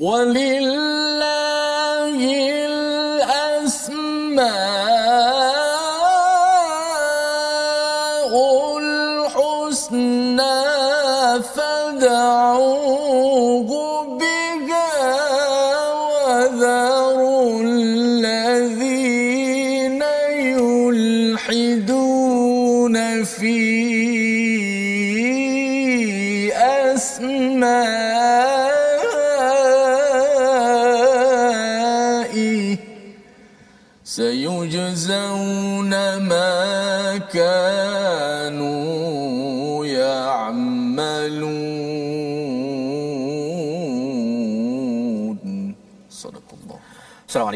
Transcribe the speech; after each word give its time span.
ولله 0.00 1.26
الأسماء 3.26 4.69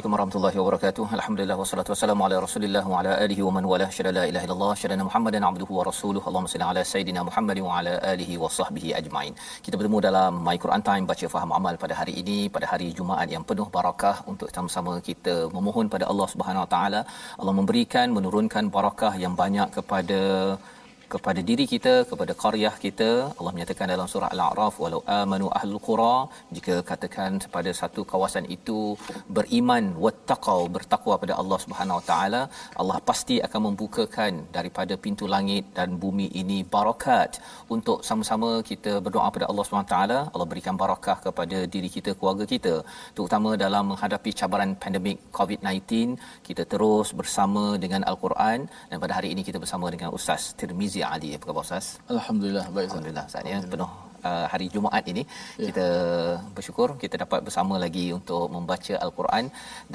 Assalamualaikum 0.06 0.31
warahmatullahi 0.38 0.58
wabarakatuh. 0.61 1.06
Alhamdulillah 1.17 1.56
wassalatu 1.59 1.89
wassalamu 1.94 2.23
ala 2.25 2.36
Rasulillah 2.45 2.84
wa 2.92 2.98
ala 3.00 3.11
alihi 3.23 3.42
wa 3.45 3.52
man 3.56 3.64
wala 3.72 3.86
syada 3.95 4.12
la 4.17 4.23
ilaha 4.31 4.45
illallah 4.47 4.73
syada 4.81 5.06
Muhammadan 5.08 5.44
abduhu 5.50 5.78
wa 5.78 5.84
rasuluhu. 5.88 6.25
Allahumma 6.30 6.52
salli 6.52 6.66
ala 6.72 6.81
sayidina 6.92 7.22
Muhammad 7.30 7.59
wa 7.67 7.72
ala 7.78 7.94
alihi 8.12 8.38
wa 8.44 8.50
sahbihi 8.58 8.89
ajmain. 9.00 9.34
Kita 9.66 9.75
bertemu 9.80 10.02
dalam 10.08 10.38
My 10.47 10.56
Quran 10.66 10.84
Time 10.89 11.09
baca 11.12 11.30
faham 11.36 11.53
amal 11.59 11.73
pada 11.84 11.97
hari 12.02 12.14
ini 12.22 12.38
pada 12.58 12.70
hari 12.73 12.89
Jumaat 13.00 13.34
yang 13.36 13.45
penuh 13.50 13.67
barakah 13.78 14.16
untuk 14.34 14.53
sama-sama 14.58 14.94
kita 15.09 15.36
memohon 15.58 15.89
pada 15.95 16.06
Allah 16.12 16.28
Subhanahu 16.36 16.66
wa 16.66 16.69
taala 16.75 17.02
Allah 17.42 17.56
memberikan 17.62 18.14
menurunkan 18.17 18.69
barakah 18.78 19.14
yang 19.25 19.34
banyak 19.44 19.69
kepada 19.80 20.22
kepada 21.14 21.42
diri 21.50 21.66
kita 21.73 21.94
kepada 22.11 22.34
qaryah 22.44 22.73
kita. 22.86 23.09
Allah 23.38 23.52
menyatakan 23.56 23.92
dalam 23.94 24.08
surah 24.14 24.30
al-a'raf 24.36 24.75
walau 24.84 25.02
amanu 25.20 25.47
ahlul 25.58 25.81
qura 25.88 26.16
jika 26.56 26.75
katakan 26.89 27.31
pada 27.56 27.72
satu 27.80 28.02
kawasan 28.12 28.45
itu 28.56 28.80
beriman 29.38 29.86
wattaqau 30.06 30.59
bertakwa 30.75 31.16
pada 31.23 31.34
Allah 31.42 31.59
Subhanahu 31.66 32.00
wa 32.00 32.06
taala 32.09 32.42
Allah 32.81 32.97
pasti 33.09 33.38
akan 33.47 33.62
membukakan 33.67 34.31
daripada 34.58 34.95
pintu 35.06 35.28
langit 35.36 35.66
dan 35.78 35.89
bumi 36.03 36.28
ini 36.42 36.59
barakat. 36.75 37.31
Untuk 37.75 38.00
sama-sama 38.09 38.52
kita 38.72 38.94
berdoa 39.06 39.28
pada 39.38 39.47
Allah 39.52 39.66
Subhanahu 39.67 39.90
wa 39.90 39.94
taala 39.95 40.19
Allah 40.34 40.50
berikan 40.53 40.75
barakah 40.84 41.17
kepada 41.28 41.59
diri 41.75 41.92
kita 41.97 42.14
keluarga 42.19 42.47
kita. 42.56 42.75
Terutama 43.17 43.52
dalam 43.66 43.86
menghadapi 43.94 44.34
cabaran 44.42 44.73
pandemik 44.84 45.19
COVID-19 45.40 45.84
kita 46.50 46.66
terus 46.73 47.08
bersama 47.22 47.66
dengan 47.84 48.02
al-Quran. 48.12 48.59
Dan 48.90 48.97
pada 49.03 49.14
hari 49.17 49.30
ini 49.34 49.42
kita 49.47 49.59
bersama 49.64 49.86
dengan 49.95 50.12
Ustaz 50.17 50.44
Tirmizi 50.59 50.95
Ali 51.15 51.29
apa 51.37 51.45
khabar 51.48 51.62
Ustaz 51.69 51.87
Alhamdulillah 52.15 52.65
baik 52.75 52.87
Ustaz. 52.87 52.93
Alhamdulillah 52.93 53.25
Ustaz 53.31 53.45
ya 53.53 53.59
penuh 53.73 53.91
uh, 54.29 54.47
hari 54.53 54.67
Jumaat 54.75 55.05
ini 55.12 55.23
ya. 55.25 55.67
kita 55.69 55.87
bersyukur 56.56 56.89
kita 57.03 57.15
dapat 57.25 57.41
bersama 57.47 57.75
lagi 57.84 58.06
untuk 58.19 58.45
membaca 58.56 58.95
al-Quran 59.06 59.45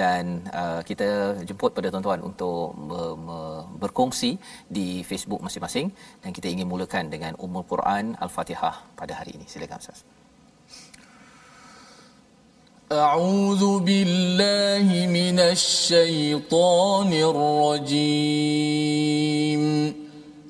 dan 0.01 0.23
uh, 0.61 0.81
kita 0.89 1.07
jemput 1.49 1.71
pada 1.77 1.87
tuan-tuan 1.93 2.19
untuk 2.29 2.59
me- 2.89 3.17
me- 3.27 3.63
berkongsi 3.83 4.31
di 4.77 4.87
Facebook 5.09 5.41
masing-masing 5.47 5.87
dan 6.23 6.29
kita 6.37 6.47
ingin 6.53 6.67
mulakan 6.73 7.05
dengan 7.13 7.33
Ummul 7.45 7.65
Quran 7.73 8.05
Al-Fatihah 8.25 8.75
pada 8.99 9.13
hari 9.21 9.31
ini 9.39 9.47
silakan 9.55 9.79
Ustaz 9.85 10.01
أعوذ 12.91 13.63
بالله 13.87 14.87
من 15.19 15.37
الشيطان 15.39 17.09
الرجيم 18.69 19.63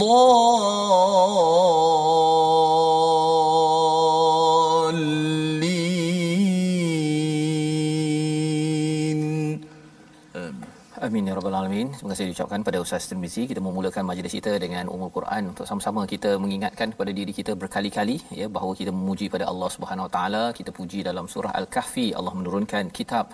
Amin 0.00 0.08
ya 11.28 11.36
rabbal 11.36 11.52
alamin. 11.52 11.92
Kasih 11.92 12.32
diucapkan 12.32 12.64
pada 12.64 12.80
Ustaz 12.80 13.12
Tirmizi. 13.12 13.44
Kita 13.44 13.60
memulakan 13.60 14.08
majlis 14.08 14.32
kita 14.40 14.56
dengan 14.64 14.88
Ummul 14.88 15.12
Quran 15.12 15.52
untuk 15.52 15.68
sama-sama 15.68 16.08
kita 16.08 16.30
mengingatkan 16.40 16.96
kepada 16.96 17.12
diri 17.12 17.32
kita 17.36 17.52
berkali-kali 17.52 18.16
ya 18.40 18.48
bahawa 18.48 18.72
kita 18.80 18.88
memuji 18.96 19.28
pada 19.28 19.44
Allah 19.52 19.68
Subhanahu 19.76 20.08
Wa 20.08 20.12
Taala. 20.16 20.44
Kita 20.56 20.72
puji 20.72 21.04
dalam 21.04 21.28
surah 21.28 21.52
Al-Kahfi 21.60 22.16
Allah 22.16 22.32
menurunkan 22.40 22.88
kitab 22.88 23.28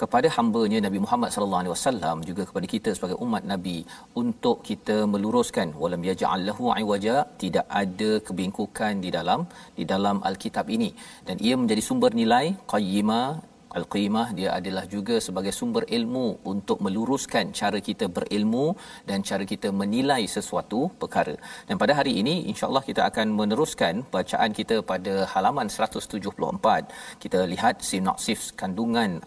kepada 0.00 0.28
hamba-Nya 0.36 0.80
Nabi 0.86 0.98
Muhammad 1.04 1.30
sallallahu 1.34 1.62
alaihi 1.62 1.74
wasallam 1.76 2.16
juga 2.28 2.42
kepada 2.48 2.66
kita 2.74 2.92
sebagai 2.96 3.18
umat 3.26 3.44
Nabi 3.52 3.78
untuk 4.22 4.56
kita 4.70 4.96
meluruskan 5.12 5.70
walam 5.82 6.04
yaj'al 6.10 6.42
lahu 6.48 6.72
iwaja 6.82 7.16
tidak 7.42 7.66
ada 7.82 8.10
kebengkokan 8.28 8.96
di 9.04 9.12
dalam 9.18 9.42
di 9.78 9.86
dalam 9.92 10.18
al-kitab 10.30 10.68
ini 10.78 10.90
dan 11.28 11.38
ia 11.46 11.56
menjadi 11.62 11.84
sumber 11.90 12.12
nilai 12.22 12.44
qayyimah 12.74 13.50
Al-Qimah 13.78 14.28
dia 14.38 14.50
adalah 14.58 14.84
juga 14.94 15.16
sebagai 15.26 15.52
sumber 15.58 15.82
ilmu 15.96 16.26
untuk 16.52 16.78
meluruskan 16.84 17.52
cara 17.60 17.78
kita 17.88 18.06
berilmu 18.16 18.66
dan 19.08 19.18
cara 19.28 19.44
kita 19.52 19.68
menilai 19.80 20.22
sesuatu 20.36 20.80
perkara. 21.02 21.34
Dan 21.68 21.78
pada 21.82 21.94
hari 21.98 22.12
ini 22.22 22.34
insya-Allah 22.50 22.84
kita 22.88 23.02
akan 23.10 23.26
meneruskan 23.40 24.02
bacaan 24.16 24.50
kita 24.60 24.78
pada 24.92 25.14
halaman 25.32 25.70
174. 25.70 26.90
Kita 27.22 27.40
lihat 27.52 27.76
sinopsis 27.90 28.42
kandungan 28.62 29.22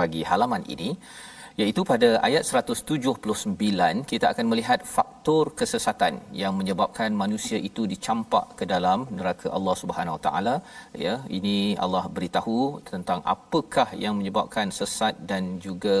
bagi 0.00 0.22
halaman 0.30 0.62
ini 0.74 0.90
iaitu 1.60 1.84
pada 1.90 2.08
ayat 2.26 2.44
179 2.48 3.20
kita 4.10 4.26
akan 4.32 4.46
melihat 4.50 4.80
faktor 5.22 5.54
kesesatan 5.60 6.14
yang 6.40 6.52
menyebabkan 6.60 7.10
manusia 7.20 7.58
itu 7.68 7.82
dicampak 7.92 8.46
ke 8.58 8.64
dalam 8.72 8.98
neraka 9.16 9.46
Allah 9.56 9.74
Subhanahu 9.82 10.16
Wa 10.16 10.22
Taala. 10.26 10.54
Ya 11.04 11.14
ini 11.36 11.56
Allah 11.84 12.02
beritahu 12.16 12.56
tentang 12.90 13.20
apakah 13.34 13.88
yang 14.04 14.14
menyebabkan 14.18 14.74
sesat 14.78 15.14
dan 15.30 15.62
juga 15.66 15.96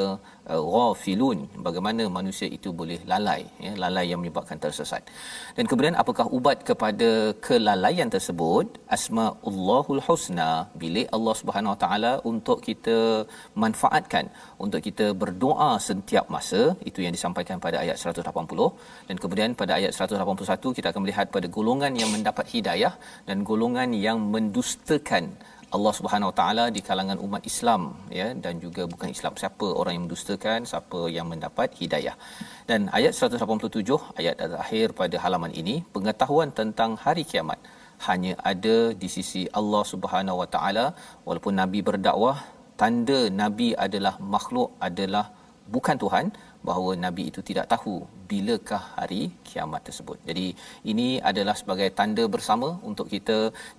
uh, 0.52 0.62
ghafilun 0.72 1.38
bagaimana 1.66 2.02
manusia 2.16 2.48
itu 2.56 2.68
boleh 2.80 2.98
lalai 3.12 3.42
ya 3.66 3.72
lalai 3.84 4.04
yang 4.10 4.20
menyebabkan 4.22 4.58
tersesat. 4.64 5.02
Dan 5.56 5.70
kemudian 5.70 5.98
apakah 6.02 6.26
ubat 6.38 6.58
kepada 6.70 7.10
kelalaian 7.46 8.10
tersebut? 8.16 8.66
Asmaullahul 8.96 10.02
husna 10.08 10.50
bilik 10.82 11.06
Allah 11.18 11.36
Subhanahu 11.42 11.74
Wa 11.74 11.80
Taala 11.84 12.12
untuk 12.32 12.58
kita 12.68 12.98
manfaatkan 13.64 14.26
untuk 14.64 14.82
kita 14.88 15.08
berdoa 15.22 15.70
setiap 15.88 16.26
masa. 16.36 16.62
Itu 16.90 16.98
yang 17.06 17.14
disampaikan 17.18 17.62
pada 17.66 17.78
ayat 17.84 17.96
180 18.02 19.08
dan 19.08 19.11
kemudian 19.22 19.50
pada 19.60 19.72
ayat 19.78 19.92
181 19.98 20.76
kita 20.78 20.86
akan 20.92 21.02
melihat 21.04 21.26
pada 21.36 21.46
golongan 21.56 21.92
yang 22.00 22.10
mendapat 22.14 22.46
hidayah 22.54 22.92
dan 23.28 23.38
golongan 23.50 23.90
yang 24.06 24.18
mendustakan 24.34 25.24
Allah 25.76 25.92
Subhanahu 25.98 26.30
Wa 26.30 26.36
Taala 26.40 26.64
di 26.76 26.80
kalangan 26.88 27.18
umat 27.26 27.42
Islam 27.50 27.82
ya 28.18 28.26
dan 28.44 28.54
juga 28.64 28.82
bukan 28.92 29.08
Islam. 29.16 29.32
Siapa 29.42 29.66
orang 29.80 29.92
yang 29.96 30.04
mendustakan 30.06 30.60
siapa 30.72 31.00
yang 31.16 31.26
mendapat 31.32 31.68
hidayah. 31.80 32.16
Dan 32.70 32.80
ayat 32.98 33.12
187 33.18 34.20
ayat 34.20 34.34
terakhir 34.42 34.86
pada 35.00 35.16
halaman 35.24 35.54
ini 35.62 35.76
pengetahuan 35.94 36.50
tentang 36.60 36.92
hari 37.04 37.24
kiamat 37.30 37.60
hanya 38.08 38.32
ada 38.50 38.76
di 39.02 39.08
sisi 39.16 39.42
Allah 39.60 39.82
Subhanahu 39.92 40.40
Wa 40.42 40.48
Taala. 40.56 40.86
Walaupun 41.28 41.56
nabi 41.62 41.80
berdakwah 41.88 42.36
tanda 42.82 43.20
nabi 43.42 43.70
adalah 43.86 44.14
makhluk 44.34 44.70
adalah 44.88 45.26
bukan 45.74 45.96
Tuhan 46.04 46.26
bahawa 46.68 46.90
nabi 47.04 47.24
itu 47.30 47.40
tidak 47.48 47.66
tahu 47.74 47.94
bilakah 48.30 48.82
hari 48.98 49.22
kiamat 49.48 49.82
tersebut. 49.88 50.18
Jadi 50.28 50.46
ini 50.92 51.08
adalah 51.30 51.54
sebagai 51.60 51.88
tanda 51.98 52.24
bersama 52.34 52.68
untuk 52.90 53.06
kita 53.14 53.36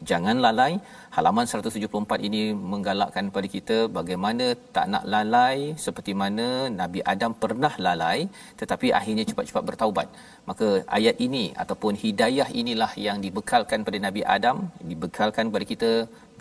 jangan 0.09 0.37
lalai. 0.45 0.73
Halaman 1.15 1.47
174 1.51 2.27
ini 2.27 2.41
menggalakkan 2.73 3.25
kepada 3.29 3.47
kita 3.55 3.77
bagaimana 3.97 4.45
tak 4.75 4.87
nak 4.93 5.05
lalai 5.13 5.57
seperti 5.85 6.13
mana 6.21 6.47
Nabi 6.81 7.01
Adam 7.13 7.33
pernah 7.43 7.73
lalai 7.87 8.19
tetapi 8.61 8.89
akhirnya 8.99 9.25
cepat-cepat 9.31 9.65
bertaubat. 9.69 10.09
Maka 10.49 10.67
ayat 10.97 11.17
ini 11.27 11.45
ataupun 11.63 11.95
hidayah 12.03 12.49
inilah 12.61 12.91
yang 13.07 13.19
dibekalkan 13.25 13.85
pada 13.87 13.99
Nabi 14.07 14.21
Adam, 14.35 14.57
dibekalkan 14.91 15.47
kepada 15.49 15.67
kita 15.73 15.91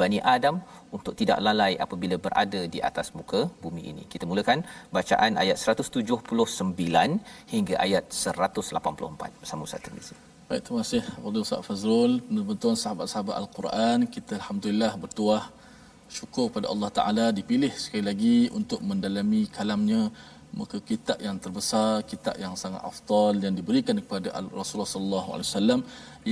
Bani 0.00 0.18
Adam 0.34 0.56
untuk 0.96 1.14
tidak 1.20 1.38
lalai 1.46 1.72
apabila 1.84 2.16
berada 2.24 2.60
di 2.74 2.78
atas 2.88 3.08
muka 3.18 3.40
bumi 3.62 3.82
ini. 3.90 4.02
Kita 4.12 4.24
mulakan 4.30 4.60
bacaan 4.96 5.40
ayat 5.42 5.56
179 5.56 7.52
hingga 7.54 7.74
ayat 7.86 8.04
184 8.24 9.40
bersama 9.40 9.60
Ustaz 9.68 9.82
Tirmizi. 9.86 10.14
Baik, 10.48 10.62
terima 10.66 10.80
kasih 10.84 11.02
kepada 11.14 11.38
Ustaz 11.46 11.60
Fazrul. 11.68 12.12
Betul-betul 12.28 12.74
sahabat-sahabat 12.82 13.34
Al-Quran, 13.42 13.98
kita 14.14 14.32
Alhamdulillah 14.40 14.92
bertuah 15.04 15.42
syukur 16.18 16.46
pada 16.56 16.66
Allah 16.72 16.90
Ta'ala 16.98 17.26
dipilih 17.38 17.72
sekali 17.84 18.04
lagi 18.10 18.36
untuk 18.58 18.80
mendalami 18.90 19.42
kalamnya 19.56 20.02
muka 20.58 20.78
kitab 20.90 21.16
yang 21.26 21.36
terbesar, 21.44 22.04
kitab 22.12 22.36
yang 22.44 22.54
sangat 22.62 22.82
afdal 22.90 23.34
yang 23.44 23.54
diberikan 23.60 23.96
kepada 24.02 24.28
Rasulullah 24.60 25.24
wasallam 25.32 25.80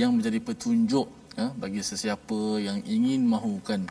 yang 0.01 0.11
menjadi 0.17 0.39
petunjuk 0.47 1.07
ya, 1.39 1.47
bagi 1.63 1.81
sesiapa 1.91 2.41
yang 2.67 2.77
ingin 2.95 3.21
mahukan 3.33 3.81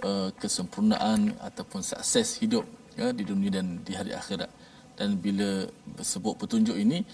uh, 0.00 0.28
kesempurnaan 0.40 1.36
ataupun 1.48 1.84
sukses 1.84 2.40
hidup 2.40 2.64
ya, 2.96 3.12
di 3.12 3.24
dunia 3.28 3.60
dan 3.60 3.80
di 3.86 3.92
hari 3.92 4.12
akhirat. 4.16 4.50
Dan 4.96 5.16
bila 5.24 5.68
sebut 6.00 6.34
petunjuk 6.40 6.76
ini, 6.76 7.04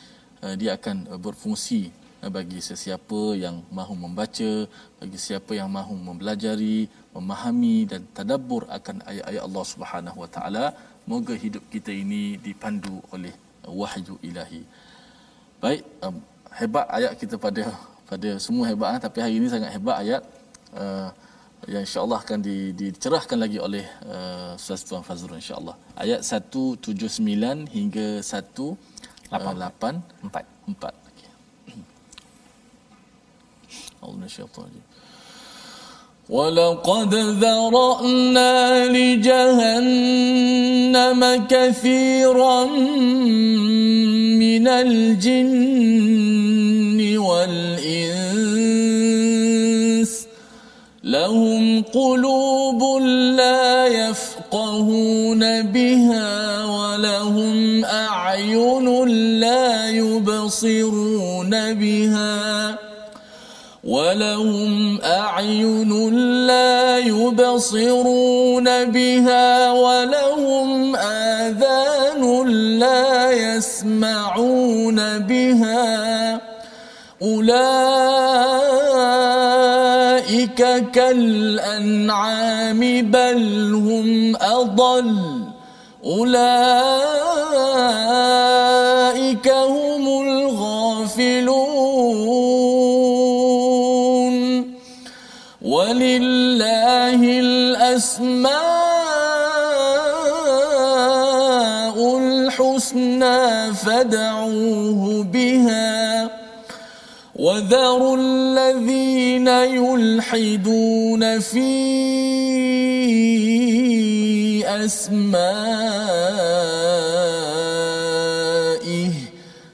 uh, 0.44 0.54
dia 0.54 0.78
akan 0.78 0.96
uh, 1.14 1.20
berfungsi 1.20 1.90
bagi 2.18 2.58
sesiapa 2.58 3.38
yang 3.38 3.62
mahu 3.70 3.94
membaca, 3.94 4.66
bagi 4.98 5.18
siapa 5.26 5.54
yang 5.54 5.70
mahu 5.70 5.94
mempelajari, 5.94 6.90
memahami 7.14 7.86
dan 7.86 8.02
tadabbur 8.10 8.66
akan 8.66 9.06
ayat-ayat 9.06 9.42
Allah 9.46 9.64
Subhanahu 9.72 10.18
Wa 10.26 10.30
Taala. 10.34 10.64
Moga 11.06 11.34
hidup 11.38 11.62
kita 11.70 11.94
ini 11.94 12.34
dipandu 12.42 12.98
oleh 13.14 13.30
wahyu 13.62 14.18
ilahi. 14.18 14.66
Baik, 15.62 15.82
um, 16.02 16.18
hebat 16.58 16.86
ayat 16.98 17.12
kita 17.20 17.36
pada 17.46 17.64
pada 18.10 18.30
semua 18.44 18.64
hebat 18.70 18.96
eh? 18.96 19.00
tapi 19.06 19.18
hari 19.24 19.34
ini 19.40 19.48
sangat 19.52 19.70
hebat 19.76 19.96
ayat 20.02 20.22
uh, 20.72 21.08
yang 21.67 21.83
insyaallah 21.87 22.19
akan 22.23 22.39
di, 22.43 22.75
dicerahkan 22.75 23.39
lagi 23.39 23.55
oleh 23.55 23.85
uh, 24.03 24.59
Ustaz 24.59 24.83
Tuan 24.83 25.03
Fazrul 25.07 25.39
insyaallah 25.39 25.75
ayat 25.95 26.19
179 26.27 27.71
hingga 27.71 28.19
184 28.19 29.31
4 29.31 30.43
4 30.67 31.03
Allah 34.03 34.27
ولقد 36.29 37.15
ذرأنا 37.15 38.85
لجهنم 38.87 39.91
كثيرا 41.49 42.65
من 44.39 44.67
الجن 44.67 45.57
والإنس 47.17 48.86
لهم 51.08 51.82
قلوب 51.82 53.02
لا 53.36 53.86
يفقهون 53.86 55.62
بها 55.62 56.64
ولهم 56.64 57.84
أعين 57.84 59.04
لا 59.40 59.88
يبصرون 59.90 61.50
بها 61.74 62.76
ولهم 63.84 65.00
أعين 65.00 65.92
لا 66.46 66.98
يبصرون 66.98 68.84
بها 68.84 69.72
ولهم 69.72 70.96
آذان 70.96 72.48
لا 72.78 73.30
يسمعون 73.30 75.18
بها 75.18 76.40
أولئك 80.60 80.90
كالأنعام 80.90 82.80
بل 83.10 83.74
هم 83.74 84.36
أضل. 84.36 85.44
أولئك 86.04 86.48
هم 89.48 90.28
الغافلون. 90.28 91.18
ولله 95.62 97.20
الأسماء 97.22 98.58
الحسنى 102.18 103.72
فدعوه 103.74 105.24
بها. 105.24 106.07
وذروا 107.38 108.16
الذين 108.20 109.48
يلحدون 109.48 111.22
في 111.40 111.70
أسمائه 114.66 115.38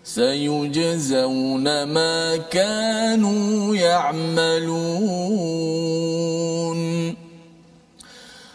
سيجزون 0.04 1.82
ما 1.82 2.36
كانوا 2.36 3.76
يعملون 3.76 5.14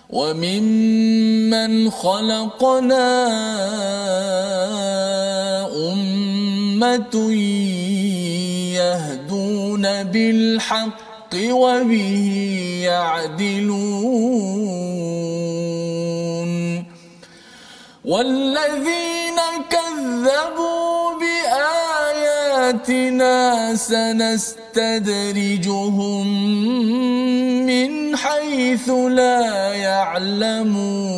وممن 0.10 1.92
خلقنا 1.92 3.28
أمة 5.92 7.30
يهدون 9.50 10.04
بالحق 10.04 11.34
وبه 11.36 12.30
يعدلون. 12.84 13.70
والذين 18.06 19.40
كذبوا 19.70 21.20
بآياتنا 21.22 22.96
سنستدرجهم 23.76 24.86
من 27.66 28.16
حيث 28.18 28.90
لا 28.90 29.74
يعلمون. 29.74 31.10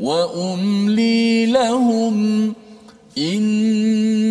وأملي 0.00 1.46
لهم 1.46 2.54
إن 3.18 3.42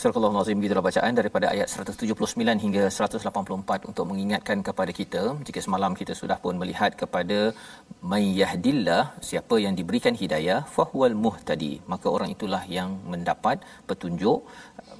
Surah 0.00 0.26
Al-Nazim 0.26 0.58
gitulah 0.62 0.82
bacaan 0.86 1.12
daripada 1.18 1.46
ayat 1.52 1.68
179 1.84 2.62
hingga 2.64 2.82
184 2.96 3.88
untuk 3.90 4.04
mengingatkan 4.10 4.58
kepada 4.68 4.92
kita 4.98 5.22
jika 5.46 5.60
semalam 5.64 5.92
kita 6.00 6.12
sudah 6.20 6.36
pun 6.44 6.54
melihat 6.60 6.94
kepada 7.00 7.38
may 8.10 8.22
yahdillah 8.40 9.02
siapa 9.28 9.56
yang 9.64 9.74
diberikan 9.80 10.14
hidayah 10.20 10.58
fahuwal 10.74 11.16
muhtadi. 11.24 11.72
Maka 11.92 12.06
orang 12.14 12.30
itulah 12.36 12.62
yang 12.76 12.94
mendapat 13.12 13.66
petunjuk 13.90 14.46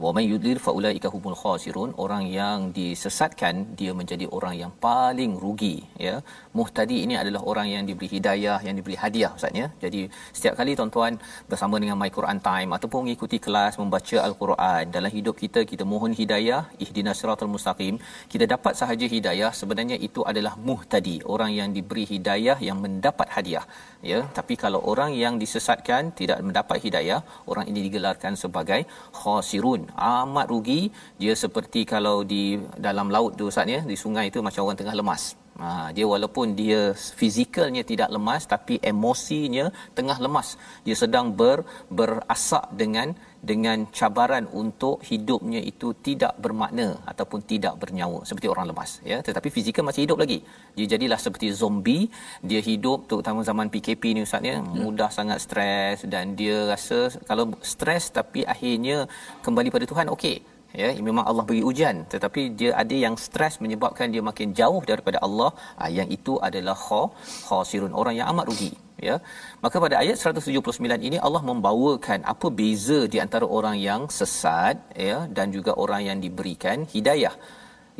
wa 0.04 0.10
may 0.16 0.24
yudlil 0.30 0.60
faulaika 0.66 1.08
humul 1.14 1.36
khasirun. 1.42 1.90
Orang 2.04 2.24
yang 2.38 2.58
disesatkan 2.76 3.54
dia 3.78 3.92
menjadi 4.00 4.26
orang 4.36 4.54
yang 4.62 4.72
paling 4.86 5.32
rugi 5.44 5.76
ya. 6.06 6.14
Muhtadi 6.58 6.96
ini 7.04 7.14
adalah 7.22 7.42
orang 7.50 7.68
yang 7.74 7.84
diberi 7.88 8.08
hidayah 8.14 8.58
yang 8.66 8.76
diberi 8.78 8.96
hadiah 9.02 9.30
ustaz 9.38 9.60
ya. 9.60 9.66
Jadi 9.84 10.02
setiap 10.36 10.54
kali 10.60 10.74
tuan-tuan 10.80 11.14
bersama 11.50 11.82
dengan 11.82 11.98
my 12.02 12.10
Quran 12.18 12.40
time 12.48 12.70
ataupun 12.76 13.00
mengikuti 13.06 13.38
kelas 13.46 13.74
membaca 13.82 14.18
al-Quran 14.28 14.84
dalam 14.96 15.12
hidup 15.16 15.36
kita 15.42 15.62
kita 15.72 15.86
mohon 15.92 16.14
hidayah 16.20 16.62
ihdinas 16.84 17.18
siratal 17.22 17.52
mustaqim. 17.54 17.96
Kita 18.34 18.46
dapat 18.54 18.74
sahaja 18.82 19.08
hidayah 19.16 19.52
sebenarnya 19.60 19.98
itu 20.08 20.22
adalah 20.32 20.54
muhtadi. 20.70 21.16
Orang 21.34 21.52
yang 21.58 21.70
diberi 21.78 22.06
hidayah 22.14 22.58
yang 22.68 22.78
mendapat 22.86 23.28
hadiah 23.36 23.66
ya. 24.12 24.20
Tapi 24.38 24.54
kalau 24.64 24.82
orang 24.94 25.10
yang 25.24 25.34
disesatkan 25.42 26.14
tidak 26.22 26.38
mendapat 26.46 26.78
hidayah 26.86 27.20
orang 27.50 27.66
ini 27.70 27.80
digelarkan 27.88 28.34
sebagai 28.44 28.80
khasirun 29.20 29.87
amat 29.96 30.46
rugi. 30.52 30.92
Dia 31.16 31.32
seperti 31.32 31.88
kalau 31.88 32.26
di 32.26 32.58
dalam 32.76 33.08
laut 33.08 33.38
tu 33.38 33.48
Ustaz 33.48 33.68
ya 33.70 33.80
di 33.80 33.96
sungai 33.96 34.28
itu 34.28 34.42
macam 34.44 34.68
orang 34.68 34.78
tengah 34.78 34.96
lemas 34.96 35.38
Ha, 35.62 35.90
dia 35.96 36.06
walaupun 36.06 36.54
dia 36.60 36.82
fizikalnya 37.20 37.82
tidak 37.90 38.10
lemas 38.14 38.46
tapi 38.52 38.74
emosinya 38.92 39.66
tengah 39.98 40.18
lemas. 40.24 40.48
Dia 40.86 40.96
sedang 41.02 41.34
ber 41.40 41.66
berasak 41.98 42.64
dengan 42.80 43.10
dengan 43.38 43.86
cabaran 43.98 44.44
untuk 44.60 44.96
hidupnya 45.10 45.60
itu 45.70 45.88
tidak 46.06 46.34
bermakna 46.44 46.86
ataupun 47.10 47.40
tidak 47.52 47.74
bernyawa 47.82 48.20
seperti 48.28 48.50
orang 48.52 48.66
lemas 48.70 48.90
ya 49.10 49.18
tetapi 49.26 49.48
fizikal 49.56 49.86
masih 49.88 50.02
hidup 50.04 50.18
lagi 50.22 50.38
dia 50.76 50.86
jadilah 50.92 51.18
seperti 51.24 51.54
zombie 51.60 52.10
dia 52.50 52.60
hidup 52.70 53.06
terutama 53.10 53.46
zaman 53.50 53.70
PKP 53.70 54.02
ni 54.18 54.22
ustaz 54.26 54.42
ya, 54.42 54.58
ya. 54.58 54.62
mudah 54.84 55.10
sangat 55.18 55.38
stres 55.46 56.02
dan 56.12 56.34
dia 56.40 56.66
rasa 56.72 56.98
kalau 57.30 57.46
stres 57.72 58.10
tapi 58.18 58.42
akhirnya 58.54 59.06
kembali 59.46 59.70
pada 59.70 59.86
Tuhan 59.86 60.10
okey 60.16 60.57
ya 60.80 60.88
memang 61.08 61.24
Allah 61.30 61.44
beri 61.48 61.62
ujian. 61.70 61.96
Tetapi 62.12 62.42
dia 62.58 62.70
ada 62.82 62.96
yang 63.04 63.14
stres 63.26 63.54
menyebabkan 63.64 64.12
dia 64.14 64.22
makin 64.30 64.50
jauh 64.60 64.82
daripada 64.90 65.18
Allah. 65.26 65.50
Ah, 65.82 65.90
yang 65.98 66.08
itu 66.16 66.34
adalah 66.48 66.76
kha 66.86 67.02
khasirun 67.48 67.94
orang 68.00 68.16
yang 68.18 68.28
amat 68.32 68.46
rugi. 68.50 68.72
Ya. 69.08 69.16
Maka 69.64 69.76
pada 69.84 69.96
ayat 70.02 70.16
179 70.18 71.06
ini 71.08 71.18
Allah 71.26 71.42
membawakan 71.50 72.20
apa 72.32 72.48
beza 72.60 73.00
di 73.12 73.18
antara 73.24 73.46
orang 73.58 73.76
yang 73.88 74.02
sesat 74.18 74.76
ya 75.08 75.18
dan 75.36 75.54
juga 75.56 75.74
orang 75.84 76.02
yang 76.08 76.18
diberikan 76.26 76.86
hidayah. 76.94 77.34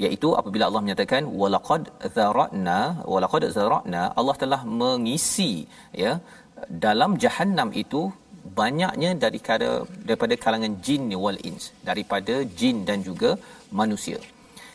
Iaitu 0.04 0.28
apabila 0.40 0.64
Allah 0.68 0.82
menyatakan 0.86 1.22
walaqad 1.40 1.84
zara'na 2.16 2.80
walaqad 3.12 3.44
zara'na 3.56 4.02
Allah 4.20 4.36
telah 4.42 4.60
mengisi 4.82 5.52
ya 6.02 6.12
dalam 6.86 7.10
jahanam 7.24 7.68
itu 7.82 8.02
banyaknya 8.60 9.10
daripada 9.24 9.68
daripada 10.08 10.34
kalangan 10.44 10.74
jin 10.86 11.12
wal 11.24 11.38
ins 11.50 11.64
daripada 11.88 12.34
jin 12.60 12.76
dan 12.88 13.00
juga 13.08 13.30
manusia. 13.80 14.18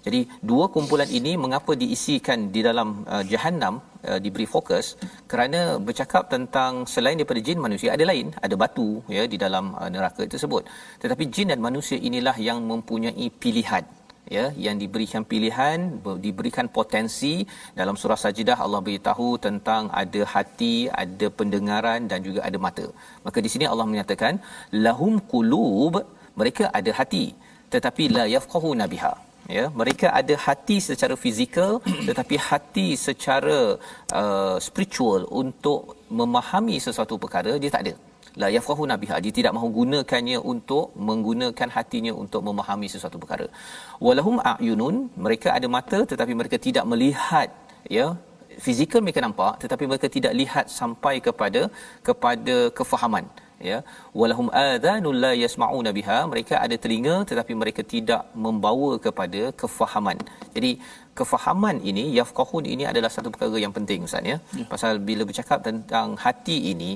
Jadi 0.06 0.20
dua 0.50 0.66
kumpulan 0.74 1.08
ini 1.20 1.34
mengapa 1.44 1.74
diisikan 1.82 2.40
di 2.56 2.62
dalam 2.68 3.08
uh, 3.14 3.24
jahanam 3.32 3.80
uh, 4.10 4.20
diberi 4.24 4.48
fokus? 4.54 4.86
Kerana 5.32 5.80
bercakap 5.88 6.28
tentang 6.34 6.84
selain 6.94 7.16
daripada 7.20 7.40
jin 7.48 7.60
manusia 7.66 7.96
ada 7.96 8.06
lain 8.12 8.36
ada 8.46 8.56
batu 8.64 8.90
ya 9.18 9.24
di 9.34 9.40
dalam 9.46 9.72
uh, 9.80 9.90
neraka 9.96 10.28
tersebut. 10.34 10.68
Tetapi 11.04 11.24
jin 11.36 11.52
dan 11.54 11.62
manusia 11.68 11.96
inilah 12.10 12.36
yang 12.48 12.60
mempunyai 12.72 13.28
pilihan 13.44 13.86
ya 14.38 14.46
yang 14.66 14.78
diberikan 14.82 15.24
pilihan 15.32 15.80
diberikan 16.26 16.68
potensi. 16.78 17.34
Dalam 17.80 17.98
surah 18.02 18.20
sajidah 18.24 18.58
Allah 18.66 18.82
beritahu 18.88 19.28
tentang 19.48 19.90
ada 20.04 20.22
hati 20.34 20.76
ada 21.04 21.30
pendengaran 21.40 22.08
dan 22.12 22.20
juga 22.28 22.42
ada 22.48 22.58
mata. 22.66 22.88
Maka 23.26 23.38
di 23.46 23.52
sini 23.54 23.68
Allah 23.72 23.88
menyatakan 23.92 24.40
lahum 24.86 25.16
qulub 25.34 25.98
mereka 26.42 26.66
ada 26.80 26.94
hati 27.00 27.26
tetapi 27.76 28.04
la 28.18 28.26
yafqahuna 28.36 28.88
biha. 28.96 29.14
Ya 29.58 29.66
mereka 29.80 30.08
ada 30.20 30.36
hati 30.46 30.78
secara 30.90 31.16
fizikal 31.24 31.74
tetapi 32.08 32.36
hati 32.50 32.88
secara 33.08 33.60
uh, 34.22 34.58
spiritual 34.68 35.24
untuk 35.42 36.00
memahami 36.20 36.78
sesuatu 36.88 37.18
perkara 37.24 37.54
dia 37.64 37.74
tak 37.76 37.84
ada 37.86 37.96
la 38.42 38.48
yafqahu 38.56 38.84
nabiha 38.92 39.16
dia 39.26 39.34
tidak 39.38 39.54
mahu 39.58 39.68
gunakannya 39.80 40.38
untuk 40.54 40.86
menggunakan 41.08 41.70
hatinya 41.76 42.14
untuk 42.24 42.42
memahami 42.48 42.88
sesuatu 42.94 43.20
perkara. 43.24 43.48
Walahum 44.08 44.38
ayunun 44.54 44.96
mereka 45.26 45.50
ada 45.58 45.70
mata 45.78 46.00
tetapi 46.12 46.36
mereka 46.42 46.60
tidak 46.68 46.86
melihat 46.94 47.50
ya 47.98 48.08
fizikal 48.66 49.02
mereka 49.06 49.22
nampak 49.26 49.54
tetapi 49.64 49.84
mereka 49.92 50.08
tidak 50.16 50.34
lihat 50.42 50.66
sampai 50.80 51.16
kepada 51.28 51.62
kepada 52.08 52.58
kefahaman 52.80 53.26
ya. 53.70 53.78
Walahum 54.20 54.48
adhanul 54.66 55.20
la 55.26 55.34
yasmauna 55.44 55.92
biha 55.98 56.18
mereka 56.32 56.56
ada 56.66 56.76
telinga 56.84 57.16
tetapi 57.30 57.54
mereka 57.62 57.82
tidak 57.94 58.24
membawa 58.46 58.92
kepada 59.06 59.44
kefahaman. 59.62 60.20
Jadi 60.56 60.72
kefahaman 61.20 61.78
ini 61.90 62.04
yafqahun 62.20 62.66
ini 62.74 62.84
adalah 62.92 63.10
satu 63.16 63.30
perkara 63.34 63.58
yang 63.64 63.74
penting 63.78 64.00
ustaz 64.08 64.30
ya, 64.32 64.38
ya. 64.60 64.66
pasal 64.72 64.94
bila 65.08 65.24
bercakap 65.30 65.60
tentang 65.68 66.08
hati 66.24 66.58
ini 66.72 66.92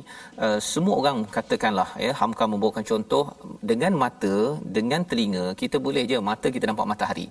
uh, 0.46 0.60
semua 0.72 0.96
orang 1.02 1.18
katakanlah 1.36 1.90
ya 2.06 2.12
hamka 2.22 2.46
membawakan 2.54 2.86
contoh 2.92 3.24
dengan 3.72 3.94
mata 4.04 4.36
dengan 4.78 5.04
telinga 5.12 5.46
kita 5.62 5.80
boleh 5.88 6.04
je 6.12 6.20
mata 6.32 6.50
kita 6.56 6.66
nampak 6.72 6.90
matahari. 6.94 7.28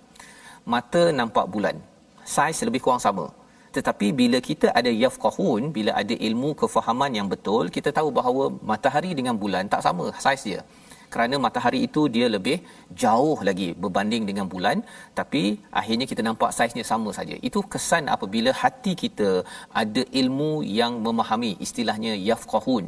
Mata 0.75 1.03
nampak 1.19 1.47
bulan. 1.55 1.77
Saiz 2.35 2.61
lebih 2.69 2.81
kurang 2.85 3.03
sama. 3.07 3.27
Tetapi 3.77 4.07
bila 4.21 4.39
kita 4.49 4.69
ada 4.81 4.91
yafqahun 5.05 5.63
bila 5.77 5.93
ada 6.01 6.15
ilmu 6.29 6.51
kefahaman 6.61 7.13
yang 7.19 7.29
betul 7.33 7.65
kita 7.77 7.91
tahu 7.99 8.09
bahawa 8.19 8.45
matahari 8.71 9.11
dengan 9.19 9.35
bulan 9.43 9.65
tak 9.73 9.83
sama 9.87 10.07
saiz 10.25 10.45
dia 10.49 10.61
kerana 11.13 11.37
matahari 11.45 11.81
itu 11.89 12.03
dia 12.17 12.27
lebih 12.37 12.57
jauh 13.03 13.39
lagi 13.49 13.69
berbanding 13.83 14.25
dengan 14.31 14.47
bulan 14.55 14.79
tapi 15.19 15.43
akhirnya 15.81 16.07
kita 16.13 16.23
nampak 16.29 16.51
saiznya 16.57 16.85
sama 16.93 17.11
saja. 17.19 17.37
Itu 17.49 17.61
kesan 17.75 18.05
apabila 18.15 18.53
hati 18.63 18.95
kita 19.05 19.31
ada 19.83 20.03
ilmu 20.21 20.53
yang 20.81 20.95
memahami 21.07 21.53
istilahnya 21.67 22.15
yafqahun 22.29 22.87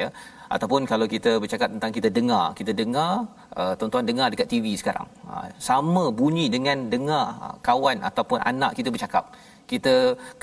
ya. 0.00 0.08
Ataupun 0.54 0.82
kalau 0.92 1.06
kita 1.14 1.32
bercakap 1.42 1.68
tentang 1.74 1.92
kita 1.96 2.08
dengar 2.18 2.46
kita 2.60 2.72
dengar 2.80 3.12
uh, 3.60 3.72
tuan-tuan 3.78 4.06
dengar 4.10 4.28
dekat 4.32 4.48
TV 4.54 4.66
sekarang. 4.82 5.06
Uh, 5.34 5.46
sama 5.68 6.04
bunyi 6.20 6.46
dengan 6.56 6.78
dengar 6.94 7.26
uh, 7.44 7.56
kawan 7.68 7.98
ataupun 8.10 8.40
anak 8.52 8.72
kita 8.80 8.90
bercakap. 8.96 9.24
Kita 9.70 9.94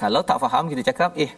kalau 0.01 0.21
tak 0.29 0.39
faham 0.43 0.65
kita 0.71 0.83
cakap 0.91 1.11
eh 1.25 1.31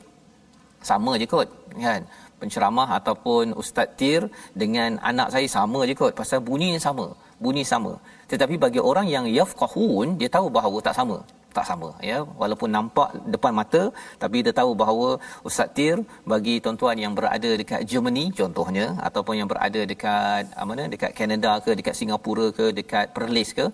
sama 0.89 1.13
je 1.21 1.27
kot 1.33 1.47
kan? 1.85 2.03
Penceramah 2.39 2.89
ataupun 2.99 3.51
ustaz 3.61 3.89
tir 3.99 4.21
dengan 4.61 4.95
anak 5.09 5.27
saya 5.33 5.47
sama 5.57 5.79
je 5.89 5.95
kot 6.01 6.13
pasal 6.19 6.39
bunyinya 6.49 6.79
sama 6.87 7.07
bunyi 7.43 7.63
sama. 7.73 7.93
Tetapi 8.31 8.55
bagi 8.63 8.81
orang 8.91 9.07
yang 9.15 9.25
yafqahun 9.39 10.07
dia 10.19 10.29
tahu 10.37 10.47
bahawa 10.57 10.79
tak 10.87 10.97
sama 11.01 11.19
tak 11.57 11.65
sama 11.69 11.89
ya? 12.09 12.17
Walaupun 12.41 12.69
nampak 12.75 13.09
depan 13.33 13.53
mata 13.59 13.83
tapi 14.23 14.37
dia 14.45 14.53
tahu 14.59 14.71
bahawa 14.81 15.07
ustaz 15.47 15.69
tir 15.77 15.97
bagi 16.31 16.55
tuan-tuan 16.63 16.97
yang 17.03 17.13
berada 17.17 17.51
dekat 17.61 17.81
Germany 17.91 18.25
contohnya 18.39 18.85
ataupun 19.07 19.35
yang 19.39 19.49
berada 19.51 19.81
dekat 19.91 20.45
mana 20.69 20.85
dekat 20.93 21.11
Canada 21.19 21.51
ke 21.65 21.73
dekat 21.79 21.95
Singapura 21.99 22.47
ke 22.59 22.67
dekat 22.79 23.05
Perlis 23.17 23.51
ke 23.59 23.65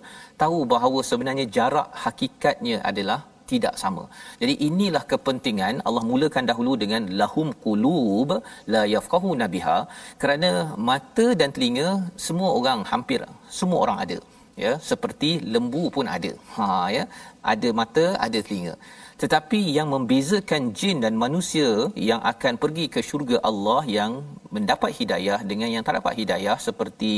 tahu 0.42 0.58
bahawa 0.74 1.00
sebenarnya 1.10 1.46
jarak 1.56 1.88
hakikatnya 2.04 2.78
adalah 2.90 3.20
tidak 3.52 3.74
sama. 3.82 4.04
Jadi 4.42 4.54
inilah 4.68 5.04
kepentingan 5.12 5.74
Allah 5.88 6.04
mulakan 6.12 6.46
dahulu 6.50 6.72
dengan 6.82 7.02
lahum 7.20 7.50
qulub 7.64 8.30
la 8.74 8.82
yafqahuna 8.94 9.46
biha 9.54 9.78
kerana 10.22 10.50
mata 10.90 11.26
dan 11.40 11.50
telinga 11.56 11.88
semua 12.26 12.50
orang 12.60 12.82
hampir 12.92 13.20
semua 13.58 13.80
orang 13.86 13.98
ada 14.04 14.18
ya 14.64 14.72
seperti 14.90 15.30
lembu 15.54 15.84
pun 15.96 16.06
ada. 16.16 16.32
Ha 16.54 16.68
ya 16.96 17.04
ada 17.52 17.70
mata 17.80 18.06
ada 18.26 18.40
telinga. 18.46 18.74
Tetapi 19.22 19.60
yang 19.76 19.88
membezakan 19.92 20.62
jin 20.78 20.96
dan 21.04 21.14
manusia 21.24 21.68
yang 22.08 22.20
akan 22.32 22.54
pergi 22.62 22.86
ke 22.94 23.00
syurga 23.08 23.38
Allah 23.50 23.80
yang 23.98 24.12
mendapat 24.56 24.90
hidayah 24.98 25.38
dengan 25.50 25.68
yang 25.74 25.84
tak 25.86 25.96
dapat 25.98 26.14
hidayah 26.20 26.56
seperti 26.66 27.12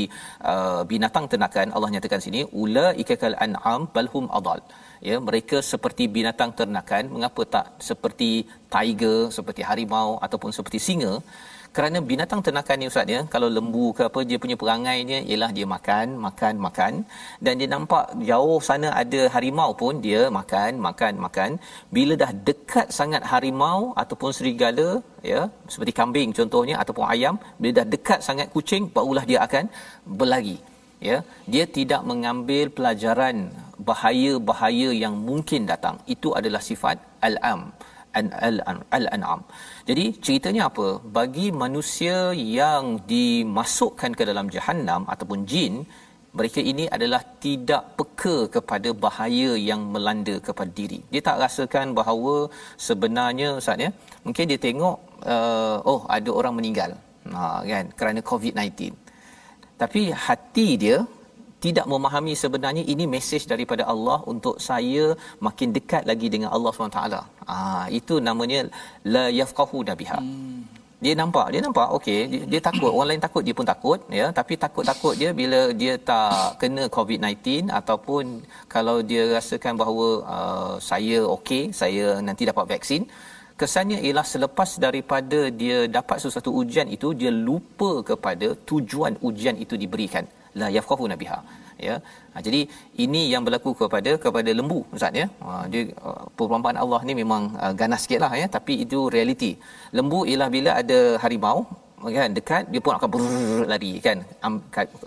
uh, 0.51 0.81
binatang 0.91 1.25
ternakan 1.31 1.75
Allah 1.75 1.89
nyatakan 1.95 2.21
sini 2.25 2.41
ulaika 2.63 3.15
kal 3.23 3.35
an'am 3.45 3.83
balhum 3.95 4.27
adall 4.37 4.61
ya 5.07 5.15
mereka 5.27 5.57
seperti 5.71 6.03
binatang 6.17 6.51
ternakan. 6.59 7.03
Mengapa 7.15 7.41
tak 7.55 7.65
seperti 7.89 8.29
tiger 8.73 9.19
seperti 9.37 9.61
harimau 9.69 10.09
ataupun 10.25 10.51
seperti 10.57 10.79
singa? 10.87 11.13
Kerana 11.75 11.97
binatang 12.09 12.41
ternakan 12.45 12.77
ni 12.81 12.85
ustaz 12.89 13.11
ya 13.13 13.19
kalau 13.33 13.47
lembu 13.57 13.85
ke 13.97 14.01
apa 14.09 14.19
dia 14.29 14.37
punya 14.43 14.55
perangainya 14.61 15.17
ialah 15.29 15.49
dia 15.57 15.67
makan 15.73 16.07
makan 16.25 16.53
makan. 16.65 16.93
Dan 17.43 17.53
dia 17.61 17.69
nampak 17.75 18.05
jauh 18.29 18.57
sana 18.69 18.89
ada 19.01 19.21
harimau 19.35 19.71
pun 19.81 20.01
dia 20.05 20.21
makan 20.39 20.81
makan 20.87 21.13
makan. 21.25 21.51
Bila 21.97 22.15
dah 22.23 22.31
dekat 22.49 22.87
sangat 22.99 23.23
harimau 23.31 23.79
ataupun 24.03 24.33
serigala 24.39 24.89
ya 25.31 25.41
seperti 25.73 25.93
kambing 25.99 26.29
contohnya 26.39 26.75
ataupun 26.81 27.05
ayam 27.13 27.37
bila 27.61 27.73
dah 27.81 27.87
dekat 27.95 28.19
sangat 28.29 28.49
kucing 28.55 28.85
barulah 28.97 29.25
dia 29.31 29.39
akan 29.47 29.65
berlari 30.19 30.57
ya. 31.09 31.17
Dia 31.53 31.65
tidak 31.77 32.01
mengambil 32.11 32.65
pelajaran 32.77 33.37
bahaya-bahaya 33.87 34.89
yang 35.03 35.15
mungkin 35.29 35.61
datang 35.71 35.95
itu 36.13 36.29
adalah 36.39 36.61
sifat 36.69 36.97
al-am 37.27 37.61
al-an'am. 38.97 39.41
Jadi 39.89 40.05
ceritanya 40.25 40.61
apa? 40.69 40.87
Bagi 41.17 41.47
manusia 41.63 42.17
yang 42.59 42.85
dimasukkan 43.13 44.11
ke 44.19 44.23
dalam 44.29 44.47
jahanam 44.55 45.03
ataupun 45.13 45.41
jin 45.51 45.75
mereka 46.37 46.59
ini 46.71 46.85
adalah 46.95 47.21
tidak 47.45 47.83
peka 47.97 48.37
kepada 48.55 48.89
bahaya 49.03 49.51
yang 49.69 49.81
melanda 49.93 50.35
kepada 50.47 50.71
diri. 50.79 50.99
Dia 51.13 51.21
tak 51.27 51.39
rasakan 51.43 51.97
bahawa 51.99 52.35
sebenarnya 52.87 53.49
ustaz 53.61 53.85
ya 53.85 53.89
mungkin 54.25 54.45
dia 54.51 54.59
tengok 54.67 54.95
uh, 55.33 55.77
oh 55.91 56.01
ada 56.17 56.29
orang 56.39 56.55
meninggal. 56.59 56.91
Ha 57.33 57.43
kan? 57.71 57.85
Kerana 57.99 58.19
covid-19 58.31 58.93
tapi 59.81 60.01
hati 60.25 60.67
dia 60.83 60.97
tidak 61.65 61.85
memahami 61.91 62.33
sebenarnya 62.41 62.83
ini 62.93 63.05
mesej 63.13 63.43
daripada 63.53 63.83
Allah 63.93 64.17
untuk 64.33 64.55
saya 64.67 65.05
makin 65.47 65.69
dekat 65.77 66.03
lagi 66.09 66.27
dengan 66.33 66.49
Allah 66.55 66.71
SWT. 66.73 67.01
Ah 67.55 67.85
itu 67.99 68.17
namanya 68.27 68.59
la 69.13 69.25
yafqahu 69.39 69.79
nabiha. 69.89 70.19
Hmm. 70.23 70.59
Dia 71.03 71.13
nampak, 71.19 71.47
dia 71.53 71.61
nampak 71.65 71.89
okey, 71.97 72.21
dia, 72.31 72.41
dia 72.51 72.61
takut, 72.67 72.91
orang 72.95 73.09
lain 73.09 73.23
takut 73.25 73.43
dia 73.47 73.55
pun 73.59 73.67
takut 73.71 73.99
ya, 74.19 74.25
tapi 74.39 74.53
takut-takut 74.63 75.13
dia 75.21 75.29
bila 75.39 75.59
dia 75.81 75.93
tak 76.09 76.59
kena 76.61 76.83
COVID-19 76.95 77.71
ataupun 77.79 78.43
kalau 78.73 78.97
dia 79.11 79.23
rasakan 79.35 79.79
bahawa 79.81 80.07
uh, 80.35 80.73
saya 80.89 81.19
okey, 81.35 81.63
saya 81.81 82.19
nanti 82.27 82.43
dapat 82.51 82.65
vaksin, 82.73 83.07
kesannya 83.61 83.99
ialah 84.07 84.25
selepas 84.33 84.75
daripada 84.85 85.39
dia 85.61 85.77
dapat 85.97 86.19
sesuatu 86.23 86.51
ujian 86.61 86.91
itu 86.97 87.15
dia 87.21 87.31
lupa 87.47 87.91
kepada 88.09 88.49
tujuan 88.71 89.15
ujian 89.29 89.55
itu 89.63 89.79
diberikan 89.83 90.27
la 90.61 90.67
yafqahuna 90.77 91.17
biha 91.23 91.39
ya. 91.87 91.95
Ha, 92.33 92.43
jadi 92.45 92.61
ini 93.05 93.21
yang 93.33 93.43
berlaku 93.47 93.71
kepada 93.81 94.13
kepada 94.23 94.51
lembu 94.59 94.79
ustaz 94.95 95.21
ya. 95.21 95.27
Ha, 95.45 95.65
dia 95.73 95.81
uh, 96.07 96.23
perumpamaan 96.37 96.79
Allah 96.83 97.01
ni 97.09 97.15
memang 97.23 97.43
uh, 97.63 97.73
ganas 97.81 98.03
sikitlah 98.05 98.33
ya. 98.41 98.47
Tapi 98.57 98.73
itu 98.85 99.01
realiti. 99.17 99.51
Lembu 99.99 100.21
ialah 100.31 100.49
bila 100.57 100.73
ada 100.81 100.99
harimau 101.25 101.59
kan 102.15 102.31
dekat 102.35 102.63
dia 102.71 102.79
pun 102.83 102.93
akan 102.95 103.09
brrr, 103.13 103.63
lari 103.71 103.89
kan. 104.05 104.17
Am, 104.45 104.53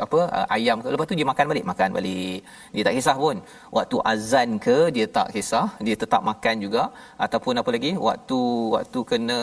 apa 0.07 0.19
uh, 0.37 0.47
ayam 0.57 0.77
ke 0.85 0.89
lepas 0.93 1.07
tu 1.11 1.17
dia 1.21 1.27
makan 1.31 1.47
balik 1.53 1.65
makan 1.71 1.89
balik. 1.97 2.41
Dia 2.75 2.83
tak 2.89 2.95
kisah 2.99 3.17
pun. 3.23 3.37
Waktu 3.77 3.97
azan 4.13 4.49
ke 4.67 4.77
dia 4.97 5.07
tak 5.17 5.29
kisah. 5.35 5.69
Dia 5.87 5.97
tetap 6.03 6.23
makan 6.31 6.55
juga. 6.65 6.83
Ataupun 7.25 7.61
apa 7.63 7.71
lagi 7.77 7.93
waktu 8.09 8.41
waktu 8.77 9.01
kena 9.11 9.41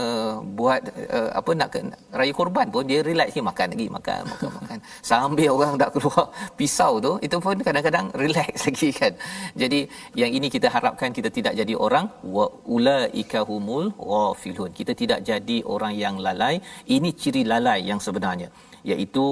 buat 0.60 0.82
uh, 1.18 1.30
apa 1.40 1.52
nak 1.62 1.70
ke, 1.74 1.80
raya 2.20 2.34
korban 2.40 2.68
pun 2.76 2.86
dia 2.92 3.00
relax 3.10 3.30
dia 3.38 3.46
makan 3.52 3.68
lagi 3.74 3.88
makan 3.98 4.22
makan 4.34 4.50
makan 4.60 4.69
sambil 5.12 5.50
orang 5.58 5.76
dak 5.82 5.92
keluar 5.96 6.26
pisau 6.60 6.94
tu 7.06 7.12
itu 7.26 7.38
pun 7.46 7.58
kadang-kadang 7.68 8.08
relax 8.22 8.52
lagi 8.66 8.90
kan. 9.00 9.14
Jadi 9.62 9.80
yang 10.22 10.32
ini 10.38 10.48
kita 10.56 10.68
harapkan 10.76 11.10
kita 11.18 11.30
tidak 11.38 11.54
jadi 11.62 11.74
orang 11.86 12.06
wa 12.36 12.48
ulaika 12.76 13.42
humul 13.50 13.88
ghafilun. 14.10 14.72
Kita 14.80 14.94
tidak 15.02 15.20
jadi 15.30 15.58
orang 15.76 15.94
yang 16.04 16.18
lalai. 16.28 16.56
Ini 16.96 17.10
ciri 17.22 17.44
lalai 17.54 17.80
yang 17.92 18.02
sebenarnya 18.08 18.50
iaitu 18.92 19.26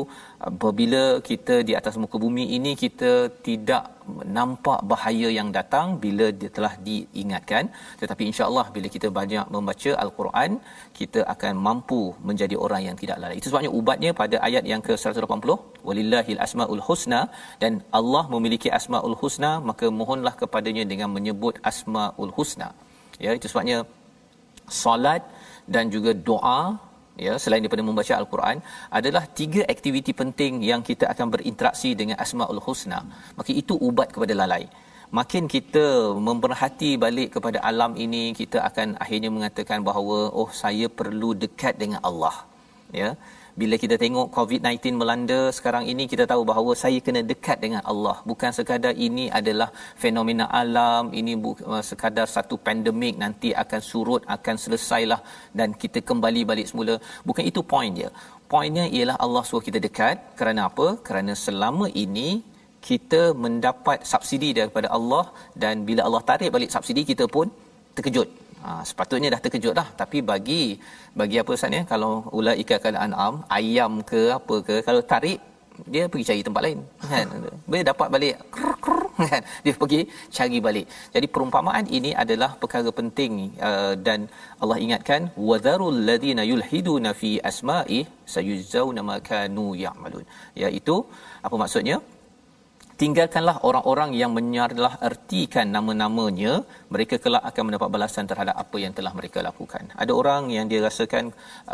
apabila 0.50 1.03
kita 1.29 1.56
di 1.67 1.74
atas 1.79 1.96
muka 2.01 2.17
bumi 2.24 2.44
ini 2.58 2.72
kita 2.84 3.12
tidak 3.48 3.84
nampak 4.38 4.79
bahaya 4.91 5.29
yang 5.38 5.50
datang 5.58 5.88
bila 6.03 6.25
dia 6.39 6.50
telah 6.58 6.74
diingatkan. 6.88 7.63
Tetapi 8.01 8.24
insya-Allah 8.29 8.65
bila 8.75 8.88
kita 8.96 9.10
banyak 9.20 9.46
membaca 9.56 9.91
al-Quran 10.03 10.51
kita 11.00 11.22
akan 11.34 11.53
mampu 11.67 12.01
menjadi 12.29 12.56
orang 12.65 12.82
yang 12.88 12.98
tidak 13.01 13.17
lalai. 13.22 13.38
Itu 13.41 13.50
sebabnya 13.51 13.72
ubatnya 13.79 14.12
pada 14.22 14.38
ayat 14.48 14.63
yang 14.72 14.82
ke-180 14.88 15.51
walillahil 15.88 16.41
asmaul 16.48 16.84
husna 16.88 17.22
dan 17.63 17.82
Allah 18.00 18.24
memiliki 18.36 18.72
asmaul 18.79 19.17
husna 19.22 19.51
maka 19.70 19.89
mohonlah 20.00 20.36
kepadanya 20.41 20.86
dengan 20.91 21.12
menyebut 21.17 21.58
asmaul 21.72 22.34
husna. 22.38 22.70
Ya 23.25 23.34
itu 23.38 23.48
sebabnya 23.51 23.77
solat 24.82 25.24
dan 25.74 25.86
juga 25.96 26.12
doa 26.29 26.62
ya 27.26 27.34
selain 27.44 27.62
daripada 27.64 27.86
membaca 27.90 28.14
al-Quran 28.22 28.58
adalah 29.00 29.24
tiga 29.40 29.62
aktiviti 29.74 30.14
penting 30.22 30.54
yang 30.70 30.82
kita 30.90 31.06
akan 31.14 31.28
berinteraksi 31.36 31.92
dengan 32.02 32.18
asmaul 32.26 32.62
husna. 32.68 33.00
Maka 33.40 33.52
itu 33.62 33.76
ubat 33.90 34.12
kepada 34.16 34.36
lalai. 34.42 34.66
Makin 35.20 35.44
kita 35.56 35.86
memperhati 36.28 36.92
balik 37.04 37.30
kepada 37.36 37.60
alam 37.70 37.92
ini 38.06 38.24
kita 38.40 38.60
akan 38.70 39.00
akhirnya 39.03 39.30
mengatakan 39.36 39.80
bahawa 39.90 40.18
oh 40.42 40.50
saya 40.64 40.88
perlu 41.00 41.32
dekat 41.44 41.75
dengan 41.84 42.01
Allah. 42.10 42.36
Ya 43.01 43.10
bila 43.61 43.75
kita 43.83 43.96
tengok 44.03 44.27
COVID-19 44.37 45.00
melanda 45.01 45.39
sekarang 45.57 45.83
ini 45.91 46.03
kita 46.11 46.24
tahu 46.31 46.41
bahawa 46.50 46.72
saya 46.81 47.00
kena 47.05 47.22
dekat 47.31 47.57
dengan 47.65 47.81
Allah. 47.91 48.15
Bukan 48.29 48.51
sekadar 48.57 48.93
ini 49.07 49.25
adalah 49.39 49.70
fenomena 50.03 50.46
alam 50.61 51.05
ini 51.20 51.33
bukan 51.46 51.65
uh, 51.74 51.83
sekadar 51.89 52.27
satu 52.35 52.55
pandemik 52.67 53.15
nanti 53.24 53.51
akan 53.63 53.81
surut 53.89 54.22
akan 54.35 54.55
selesailah 54.63 55.22
dan 55.59 55.72
kita 55.83 56.01
kembali 56.09 56.43
balik 56.51 56.70
semula. 56.72 56.98
Bukan 57.29 57.43
itu 57.51 57.63
point 57.74 57.93
dia. 58.00 58.11
Poinnya 58.51 58.85
ialah 58.98 59.17
Allah 59.25 59.43
suruh 59.48 59.63
kita 59.70 59.79
dekat. 59.87 60.17
Kerana 60.39 60.61
apa? 60.70 60.87
Kerana 61.07 61.33
selama 61.46 61.87
ini 62.05 62.29
kita 62.89 63.22
mendapat 63.46 64.05
subsidi 64.11 64.50
daripada 64.59 64.87
Allah 64.98 65.24
dan 65.63 65.83
bila 65.87 66.01
Allah 66.07 66.22
tarik 66.29 66.53
balik 66.55 66.74
subsidi 66.75 67.03
kita 67.11 67.25
pun 67.35 67.50
terkejut 67.98 68.29
Ha, 68.68 68.72
sepatutnya 68.90 69.30
dah 69.34 69.42
terkejut 69.44 69.74
dah. 69.80 69.88
Tapi 70.01 70.18
bagi 70.32 70.64
bagi 71.20 71.36
apa 71.42 71.51
Ustaz 71.58 71.77
ya 71.77 71.84
kalau 71.92 72.14
ulaika 72.38 72.77
kal 72.86 72.98
an'am 73.06 73.36
ayam 73.58 73.94
ke 74.10 74.22
apa 74.38 74.56
ke 74.68 74.75
kalau 74.88 75.01
tarik 75.12 75.40
dia 75.94 76.03
pergi 76.12 76.25
cari 76.30 76.42
tempat 76.48 76.62
lain. 76.66 76.80
Kan? 77.12 77.27
Dia 77.72 77.84
dapat 77.92 78.08
balik 78.16 78.36
kan? 79.32 79.42
Dia 79.66 79.74
pergi 79.82 80.00
cari 80.38 80.58
balik. 80.68 80.86
Jadi 81.16 81.27
perumpamaan 81.36 81.86
ini 81.98 82.12
adalah 82.24 82.50
perkara 82.62 82.92
penting 83.00 83.34
uh, 83.70 83.94
dan 84.08 84.20
Allah 84.64 84.77
ingatkan 84.86 85.22
wadharul 85.50 86.00
ladina 86.10 86.44
yulhiduna 86.51 87.12
fi 87.22 87.32
asma'i 87.51 88.00
sayujzauna 88.36 89.03
ma 89.10 89.18
kanu 89.30 89.68
ya'malun. 89.86 90.25
Iaitu 90.64 90.98
apa 91.48 91.56
maksudnya 91.64 91.98
tinggalkanlah 93.01 93.55
orang-orang 93.70 94.12
yang 94.22 94.31
menyalah 94.38 94.94
ertikan 95.10 95.68
nama-namanya. 95.75 96.53
Mereka 96.94 97.16
kelak 97.24 97.44
akan 97.50 97.64
mendapat 97.68 97.90
balasan 97.96 98.25
terhadap 98.31 98.55
apa 98.64 98.77
yang 98.83 98.94
telah 98.98 99.14
mereka 99.20 99.40
lakukan. 99.50 99.83
Ada 100.03 100.12
orang 100.22 100.44
yang 100.55 100.66
dia 100.72 100.81
rasakan 100.88 101.25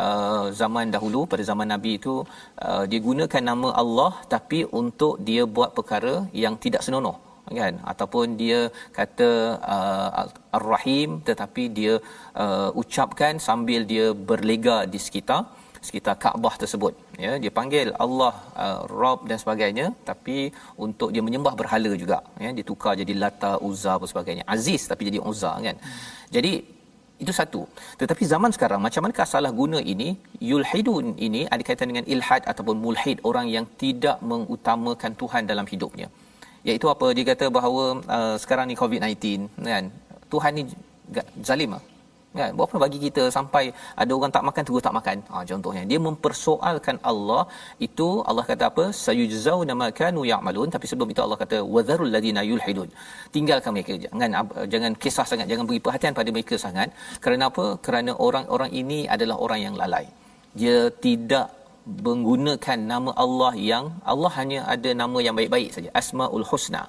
uh, 0.04 0.46
zaman 0.62 0.88
dahulu 0.96 1.20
pada 1.32 1.44
zaman 1.50 1.68
nabi 1.74 1.92
itu 2.00 2.14
uh, 2.66 2.84
dia 2.90 3.00
gunakan 3.08 3.42
nama 3.50 3.68
Allah 3.82 4.12
tapi 4.34 4.60
untuk 4.82 5.14
dia 5.28 5.44
buat 5.56 5.72
perkara 5.78 6.14
yang 6.44 6.56
tidak 6.64 6.84
senonoh 6.86 7.16
kan? 7.60 7.74
Ataupun 7.92 8.36
dia 8.42 8.60
kata 8.98 9.30
uh, 9.74 10.56
ar-rahim 10.58 11.10
tetapi 11.28 11.64
dia 11.78 11.94
uh, 12.44 12.70
ucapkan 12.82 13.36
sambil 13.48 13.82
dia 13.92 14.06
berlega 14.30 14.76
di 14.92 15.00
sekitar 15.06 15.42
sekitar 15.88 16.14
Kaabah 16.22 16.54
tersebut. 16.62 16.92
Ya 17.24 17.32
dia 17.42 17.52
panggil 17.58 17.88
Allah 18.04 18.34
uh, 18.64 18.80
Rabb 19.00 19.26
dan 19.30 19.38
sebagainya. 19.42 19.86
Tapi 20.10 20.36
untuk 20.86 21.08
dia 21.14 21.22
menyembah 21.26 21.54
berhala 21.60 21.92
juga. 22.02 22.18
Ya 22.44 22.50
dia 22.56 22.64
tukar 22.70 22.94
jadi 23.02 23.14
Lata 23.22 23.52
Uzza 23.68 23.94
dan 24.02 24.08
sebagainya. 24.12 24.44
Aziz 24.54 24.82
tapi 24.90 25.02
jadi 25.10 25.20
Uzza 25.30 25.52
kan? 25.66 25.76
Jadi 26.36 26.52
itu 27.22 27.32
satu. 27.40 27.62
Tetapi 28.00 28.22
zaman 28.32 28.50
sekarang 28.56 28.80
macam 28.86 29.02
mana 29.06 29.26
salah 29.34 29.52
guna 29.60 29.78
ini? 29.92 30.08
Yulhidun 30.50 31.06
ini 31.26 31.42
ada 31.54 31.62
kaitan 31.68 31.88
dengan 31.92 32.04
ilhad 32.14 32.42
ataupun 32.52 32.76
mulhid 32.84 33.18
orang 33.30 33.46
yang 33.56 33.66
tidak 33.82 34.18
mengutamakan 34.30 35.12
Tuhan 35.22 35.42
dalam 35.52 35.66
hidupnya. 35.72 36.08
Iaitu 36.68 36.86
apa? 36.94 37.06
Dia 37.16 37.24
kata 37.30 37.46
bahawa 37.58 37.84
uh, 38.16 38.36
sekarang 38.42 38.66
ni 38.70 38.76
COVID-19 38.82 39.16
kan? 39.72 39.84
Tuhan 40.32 40.52
ni 40.58 40.62
zalim 41.48 41.72
ah 41.78 41.82
kan? 42.40 42.50
Berapa 42.58 42.76
bagi 42.84 42.98
kita 43.04 43.22
sampai 43.36 43.64
ada 44.02 44.12
orang 44.18 44.32
tak 44.36 44.44
makan 44.48 44.62
terus 44.68 44.82
tak 44.86 44.94
makan? 44.98 45.16
Ha, 45.32 45.42
contohnya 45.50 45.82
dia 45.90 45.98
mempersoalkan 46.06 46.96
Allah. 47.10 47.42
Itu 47.86 48.08
Allah 48.30 48.44
kata 48.50 48.64
apa? 48.70 48.84
Sayujzauna 49.04 49.74
ma 49.82 49.88
kanu 50.00 50.22
ya'malun. 50.32 50.68
Tapi 50.74 50.86
sebelum 50.90 51.10
itu 51.14 51.22
Allah 51.26 51.38
kata 51.42 51.58
wadharul 51.74 52.12
ladina 52.16 52.42
yulhidun. 52.50 52.88
Tinggalkan 53.36 53.72
mereka 53.76 53.94
jangan 54.04 54.30
jangan 54.74 54.92
kisah 55.04 55.26
sangat. 55.32 55.48
Jangan 55.52 55.66
beri 55.70 55.82
perhatian 55.86 56.14
pada 56.20 56.30
mereka 56.36 56.56
sangat. 56.66 56.88
Kerana 57.24 57.44
apa? 57.52 57.66
Kerana 57.86 58.14
orang-orang 58.28 58.72
ini 58.82 59.00
adalah 59.16 59.38
orang 59.46 59.62
yang 59.66 59.76
lalai. 59.82 60.06
Dia 60.60 60.78
tidak 61.06 61.48
menggunakan 62.06 62.78
nama 62.92 63.10
Allah 63.24 63.52
yang 63.70 63.86
Allah 64.12 64.30
hanya 64.40 64.60
ada 64.74 64.90
nama 65.02 65.18
yang 65.26 65.34
baik-baik 65.38 65.70
saja. 65.76 65.90
Asmaul 66.00 66.46
husna 66.50 66.82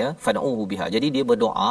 ya 0.00 0.08
fad'uhu 0.24 0.62
biha. 0.72 0.86
Jadi 0.94 1.08
dia 1.14 1.24
berdoa 1.30 1.70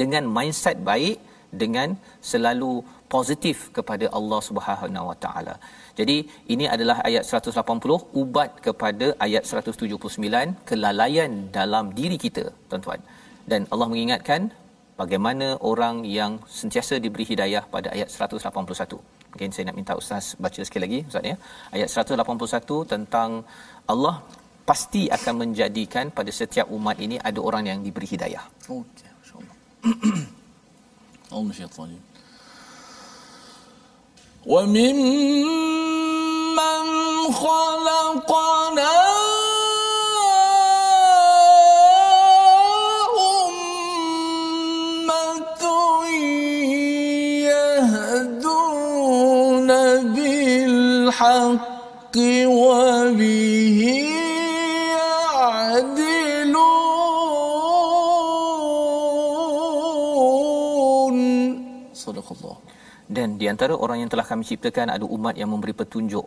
dengan 0.00 0.24
mindset 0.36 0.78
baik 0.90 1.16
dengan 1.62 1.96
selalu 2.30 2.72
positif 3.14 3.72
kepada 3.76 4.06
Allah 4.18 4.40
Subhanahu 4.48 5.08
Wa 5.10 5.16
Taala. 5.24 5.54
Jadi 5.98 6.16
ini 6.54 6.64
adalah 6.74 6.96
ayat 7.08 7.24
180 7.26 8.20
ubat 8.20 8.50
kepada 8.66 9.06
ayat 9.26 9.44
179 9.48 10.68
kelalaian 10.70 11.32
dalam 11.58 11.84
diri 11.98 12.18
kita 12.24 12.44
tuan-tuan. 12.70 13.00
Dan 13.50 13.64
Allah 13.72 13.88
mengingatkan 13.92 14.52
bagaimana 15.00 15.46
orang 15.70 15.96
yang 16.18 16.32
sentiasa 16.60 16.94
diberi 17.04 17.24
hidayah 17.32 17.62
pada 17.74 17.88
ayat 17.96 18.08
181. 18.12 19.00
Mungkin 19.32 19.50
saya 19.54 19.64
nak 19.68 19.76
minta 19.80 19.94
ustaz 20.02 20.26
baca 20.44 20.60
sekali 20.66 20.82
lagi 20.86 21.00
ustaz 21.10 21.30
ya. 21.30 21.36
Ayat 21.76 21.88
181 21.88 22.92
tentang 22.92 23.30
Allah 23.92 24.16
pasti 24.70 25.02
akan 25.16 25.34
menjadikan 25.42 26.12
pada 26.18 26.30
setiap 26.40 26.66
umat 26.78 26.96
ini 27.06 27.16
ada 27.28 27.40
orang 27.48 27.64
yang 27.70 27.80
diberi 27.86 28.08
hidayah. 28.14 28.44
Okey, 28.68 29.08
insya-Allah. 29.20 29.56
أعوذ 31.32 31.44
من 31.44 31.50
الشيطان 31.50 31.98
وممن 34.46 35.78
خلقنا 37.32 39.08
بالحق 51.08 52.16
وبه 52.46 53.80
di 63.40 63.46
antara 63.52 63.74
orang 63.84 63.98
yang 64.02 64.10
telah 64.12 64.26
kami 64.30 64.44
ciptakan 64.50 64.88
ada 64.96 65.06
umat 65.16 65.34
yang 65.40 65.50
memberi 65.54 65.74
petunjuk 65.80 66.26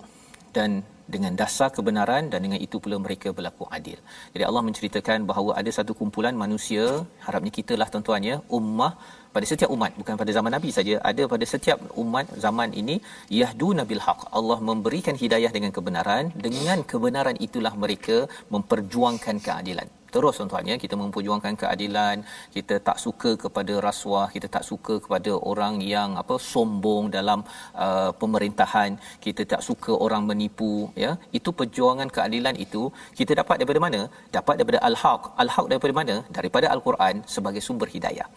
dan 0.58 0.84
dengan 1.13 1.34
dasar 1.39 1.69
kebenaran 1.78 2.24
dan 2.32 2.39
dengan 2.45 2.60
itu 2.65 2.78
pula 2.84 2.97
mereka 3.06 3.30
berlaku 3.38 3.63
adil. 3.78 4.00
Jadi 4.34 4.43
Allah 4.50 4.63
menceritakan 4.67 5.19
bahawa 5.32 5.52
ada 5.60 5.71
satu 5.78 5.91
kumpulan 6.00 6.36
manusia, 6.43 6.86
harapnya 7.26 7.52
kita 7.60 7.74
lah 7.80 7.88
tuan-tuan 7.93 8.24
ya, 8.32 8.36
ummah 8.58 8.93
pada 9.36 9.45
setiap 9.52 9.69
umat 9.76 9.91
bukan 10.00 10.15
pada 10.21 10.32
zaman 10.38 10.52
nabi 10.56 10.69
saja 10.78 10.95
ada 11.10 11.24
pada 11.34 11.45
setiap 11.54 11.80
umat 12.04 12.28
zaman 12.45 12.69
ini 12.82 12.95
yahduna 13.39 13.84
bil 13.91 14.04
haq 14.08 14.21
Allah 14.39 14.60
memberikan 14.69 15.15
hidayah 15.24 15.52
dengan 15.58 15.71
kebenaran 15.78 16.36
dengan 16.47 16.80
kebenaran 16.91 17.39
itulah 17.47 17.74
mereka 17.84 18.17
memperjuangkan 18.56 19.39
keadilan 19.47 19.88
terus 20.15 20.36
tuan-tuan 20.39 20.65
ya 20.71 20.78
kita 20.84 20.95
memperjuangkan 21.04 21.54
keadilan 21.62 22.17
kita 22.56 22.78
tak 22.88 22.97
suka 23.06 23.32
kepada 23.43 23.74
rasuah 23.88 24.28
kita 24.36 24.47
tak 24.56 24.65
suka 24.69 24.93
kepada 25.06 25.32
orang 25.52 25.76
yang 25.93 26.10
apa 26.21 26.36
sombong 26.54 27.06
dalam 27.17 27.39
uh, 27.86 28.12
pemerintahan. 28.21 28.91
Kita 29.26 29.41
tak 29.54 29.62
suka 29.67 29.91
orang 30.06 30.24
menipu 30.30 30.74
ya. 31.04 31.12
Itu 31.39 31.50
perjuangan 31.60 32.10
keadilan 32.17 32.56
itu 32.65 32.84
kita 33.19 33.32
dapat 33.41 33.56
daripada 33.62 33.82
mana? 33.86 34.02
Dapat 34.38 34.56
daripada 34.60 34.80
al-haq. 34.89 35.21
Al-haq 35.43 35.67
daripada 35.71 35.93
mana? 36.00 36.15
Daripada 36.38 36.67
al-Quran 36.76 37.15
sebagai 37.36 37.63
sumber 37.67 37.89
hidayah. 37.95 38.30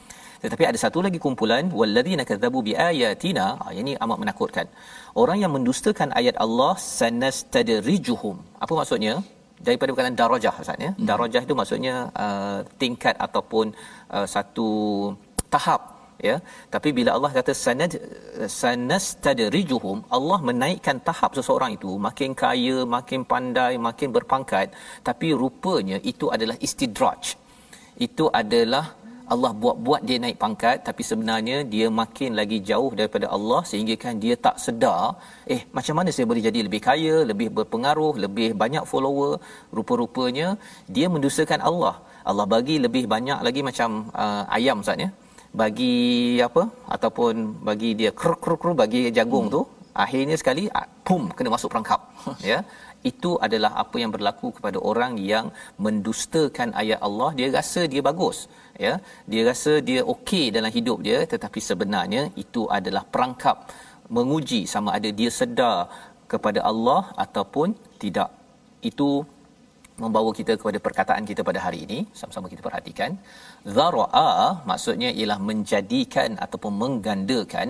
Tetapi 0.45 0.65
ada 0.71 0.79
satu 0.85 0.99
lagi 1.05 1.19
kumpulan 1.25 1.65
walladzina 1.79 2.23
kadzabu 2.31 2.59
biayatina 2.67 3.45
ha, 3.61 3.73
ini 3.81 3.93
amat 4.05 4.19
menakutkan. 4.23 4.67
Orang 5.23 5.39
yang 5.43 5.53
mendustakan 5.57 6.11
ayat 6.21 6.37
Allah 6.45 6.73
sanastadrijuhum. 6.97 8.37
Apa 8.65 8.73
maksudnya 8.81 9.15
daripada 9.67 9.91
perkataan 9.93 10.21
darajah 10.23 10.55
maksudnya 10.59 10.91
hmm. 10.93 11.07
darajah 11.11 11.43
itu 11.47 11.55
maksudnya 11.61 11.95
uh, 12.25 12.59
tingkat 12.83 13.15
ataupun 13.27 13.67
uh, 14.17 14.27
satu 14.35 14.69
tahap 15.55 15.81
ya. 16.29 16.37
Tapi 16.75 16.89
bila 16.99 17.11
Allah 17.17 17.31
kata 17.39 17.53
sanad 17.65 17.93
sanastadrijuhum 18.61 19.99
Allah 20.17 20.39
menaikkan 20.51 20.99
tahap 21.09 21.31
seseorang 21.39 21.73
itu 21.79 21.93
makin 22.09 22.33
kaya 22.43 22.77
makin 22.97 23.23
pandai 23.33 23.73
makin 23.89 24.11
berpangkat 24.17 24.69
tapi 25.09 25.31
rupanya 25.43 25.99
itu 26.13 26.29
adalah 26.37 26.59
istidraj. 26.69 27.23
Itu 28.07 28.27
adalah 28.43 28.85
Allah 29.33 29.51
buat-buat 29.63 30.01
dia 30.09 30.17
naik 30.23 30.37
pangkat 30.43 30.77
tapi 30.87 31.03
sebenarnya 31.11 31.57
dia 31.75 31.87
makin 32.01 32.31
lagi 32.41 32.59
jauh 32.71 32.91
daripada 32.99 33.27
Allah 33.37 33.61
sehingga 33.71 33.95
kan 34.03 34.15
dia 34.25 34.35
tak 34.47 34.57
sedar 34.65 35.05
eh 35.55 35.61
macam 35.77 35.95
mana 35.99 36.11
saya 36.15 36.27
boleh 36.31 36.43
jadi 36.49 36.61
lebih 36.67 36.81
kaya 36.89 37.15
lebih 37.31 37.49
berpengaruh 37.57 38.15
lebih 38.25 38.49
banyak 38.63 38.85
follower? 38.91 39.33
Rupa-rupanya 39.77 40.49
dia 40.97 41.09
mendustakan 41.15 41.63
Allah. 41.69 41.95
Allah 42.31 42.47
bagi 42.55 42.77
lebih 42.87 43.05
banyak 43.15 43.39
lagi 43.47 43.61
macam 43.69 43.91
uh, 44.25 44.45
ayam 44.57 44.85
Ustaz 44.85 45.05
ya. 45.05 45.09
Bagi 45.61 45.95
apa? 46.49 46.63
Ataupun 46.97 47.35
bagi 47.69 47.91
dia 48.01 48.11
kruk 48.21 48.41
kruk 48.45 48.61
kruk 48.63 48.77
bagi 48.83 49.03
jagung 49.19 49.47
hmm. 49.49 49.55
tu 49.57 49.63
akhirnya 50.05 50.37
sekali 50.41 50.65
pum 51.07 51.23
kena 51.37 51.51
masuk 51.57 51.71
perangkap 51.73 52.01
ya. 52.53 52.61
Itu 53.11 53.31
adalah 53.47 53.73
apa 53.83 53.97
yang 54.03 54.13
berlaku 54.17 54.49
kepada 54.57 54.79
orang 54.91 55.15
yang 55.33 55.49
mendustakan 55.87 56.69
ayat 56.83 57.01
Allah. 57.09 57.31
Dia 57.39 57.49
rasa 57.57 57.83
dia 57.95 58.05
bagus 58.11 58.39
ya. 58.87 58.95
Dia 59.31 59.43
rasa 59.51 59.73
dia 59.89 60.01
okey 60.15 60.45
dalam 60.57 60.73
hidup 60.77 60.99
dia 61.07 61.21
tetapi 61.33 61.61
sebenarnya 61.69 62.23
itu 62.45 62.65
adalah 62.79 63.05
perangkap 63.15 63.57
menguji 64.17 64.61
sama 64.73 64.91
ada 64.99 65.11
dia 65.21 65.31
sedar 65.41 65.89
kepada 66.33 66.61
Allah 66.71 67.03
ataupun 67.25 67.75
tidak. 68.03 68.31
Itu 68.91 69.25
membawa 70.03 70.31
kita 70.39 70.53
kepada 70.61 70.79
perkataan 70.87 71.23
kita 71.31 71.43
pada 71.49 71.61
hari 71.65 71.79
ini. 71.87 71.99
Sama-sama 72.19 72.47
kita 72.53 72.63
perhatikan. 72.67 73.11
Zara'a 73.77 74.31
maksudnya 74.71 75.11
ialah 75.19 75.39
menjadikan 75.51 76.31
ataupun 76.45 76.73
menggandakan. 76.83 77.69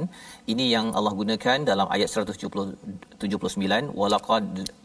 Ini 0.53 0.65
yang 0.75 0.87
Allah 0.99 1.15
gunakan 1.21 1.59
dalam 1.71 1.89
ayat 1.95 2.09
179 2.09 3.93
walaqad 4.01 4.45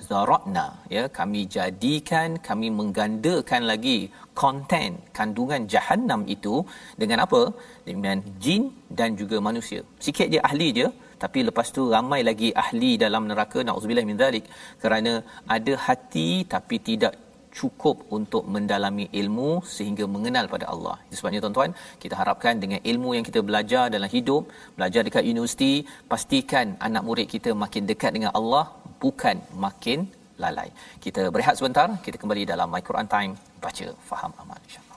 zara'na. 0.09 0.67
Ya 0.95 1.03
kami 1.19 1.41
jadikan 1.57 2.29
kami 2.49 2.69
menggandakan 2.79 3.63
lagi 3.71 3.99
konten 4.41 4.91
kandungan 5.19 5.61
jahanam 5.73 6.21
itu 6.35 6.55
dengan 7.01 7.21
apa? 7.25 7.41
Dengan 7.89 8.19
jin 8.43 8.63
dan 8.99 9.15
juga 9.21 9.39
manusia. 9.47 9.81
Sikit 10.07 10.27
je 10.35 10.41
ahli 10.49 10.69
je 10.79 10.87
tapi 11.23 11.39
lepas 11.47 11.67
tu 11.75 11.81
ramai 11.95 12.21
lagi 12.29 12.49
ahli 12.63 12.91
dalam 13.05 13.23
neraka. 13.31 13.59
Naudzubillah 13.69 14.07
min 14.11 14.19
zalik 14.23 14.45
kerana 14.83 15.13
ada 15.55 15.73
hati 15.87 16.29
tapi 16.53 16.77
tidak 16.89 17.15
cukup 17.59 17.97
untuk 18.17 18.43
mendalami 18.55 19.05
ilmu 19.21 19.49
sehingga 19.75 20.05
mengenal 20.15 20.45
pada 20.53 20.65
Allah. 20.73 20.95
Sebabnya 21.19 21.41
tuan-tuan, 21.43 21.71
kita 22.03 22.15
harapkan 22.21 22.61
dengan 22.63 22.79
ilmu 22.91 23.09
yang 23.17 23.25
kita 23.29 23.41
belajar 23.49 23.83
dalam 23.95 24.09
hidup, 24.15 24.43
belajar 24.77 25.01
dekat 25.07 25.23
universiti, 25.33 25.73
pastikan 26.11 26.77
anak 26.87 27.03
murid 27.07 27.27
kita 27.35 27.53
makin 27.63 27.85
dekat 27.91 28.13
dengan 28.17 28.31
Allah, 28.39 28.65
bukan 29.03 29.37
makin 29.65 30.07
lalai. 30.43 30.69
Kita 31.05 31.23
berehat 31.33 31.57
sebentar, 31.59 31.87
kita 32.05 32.17
kembali 32.21 32.45
dalam 32.53 32.69
My 32.73 32.81
Quran 32.89 33.09
Time, 33.15 33.33
baca, 33.63 33.87
faham, 34.09 34.31
amal 34.43 34.59
insya 34.67 34.88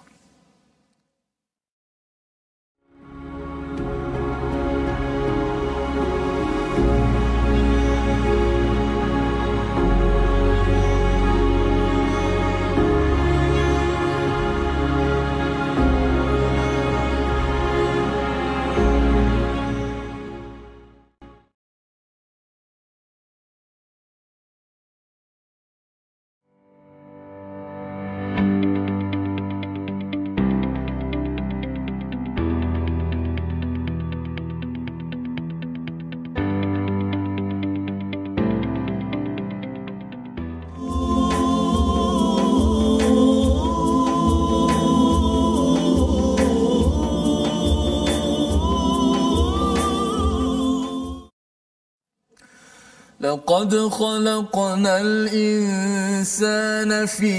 لقد 53.41 53.73
خلقنا 53.73 54.93
الإنسان 55.01 56.91
في 57.09 57.33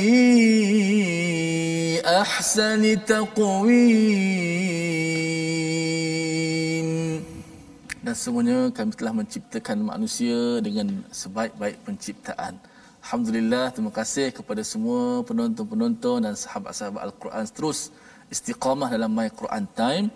أحسن 2.03 2.83
تقويم 3.07 4.59
dan 8.03 8.15
semuanya 8.19 8.75
kami 8.75 8.91
telah 8.91 9.15
menciptakan 9.15 9.79
manusia 9.87 10.59
dengan 10.65 11.05
sebaik-baik 11.15 11.79
penciptaan. 11.87 12.59
Alhamdulillah, 13.05 13.71
terima 13.71 13.95
kasih 13.95 14.35
kepada 14.35 14.67
semua 14.67 15.23
penonton-penonton 15.23 16.27
dan 16.27 16.35
sahabat-sahabat 16.35 17.07
Al-Quran 17.07 17.47
terus 17.55 17.95
istiqamah 18.35 18.91
dalam 18.91 19.15
My 19.15 19.31
Quran 19.31 19.63
Time. 19.79 20.11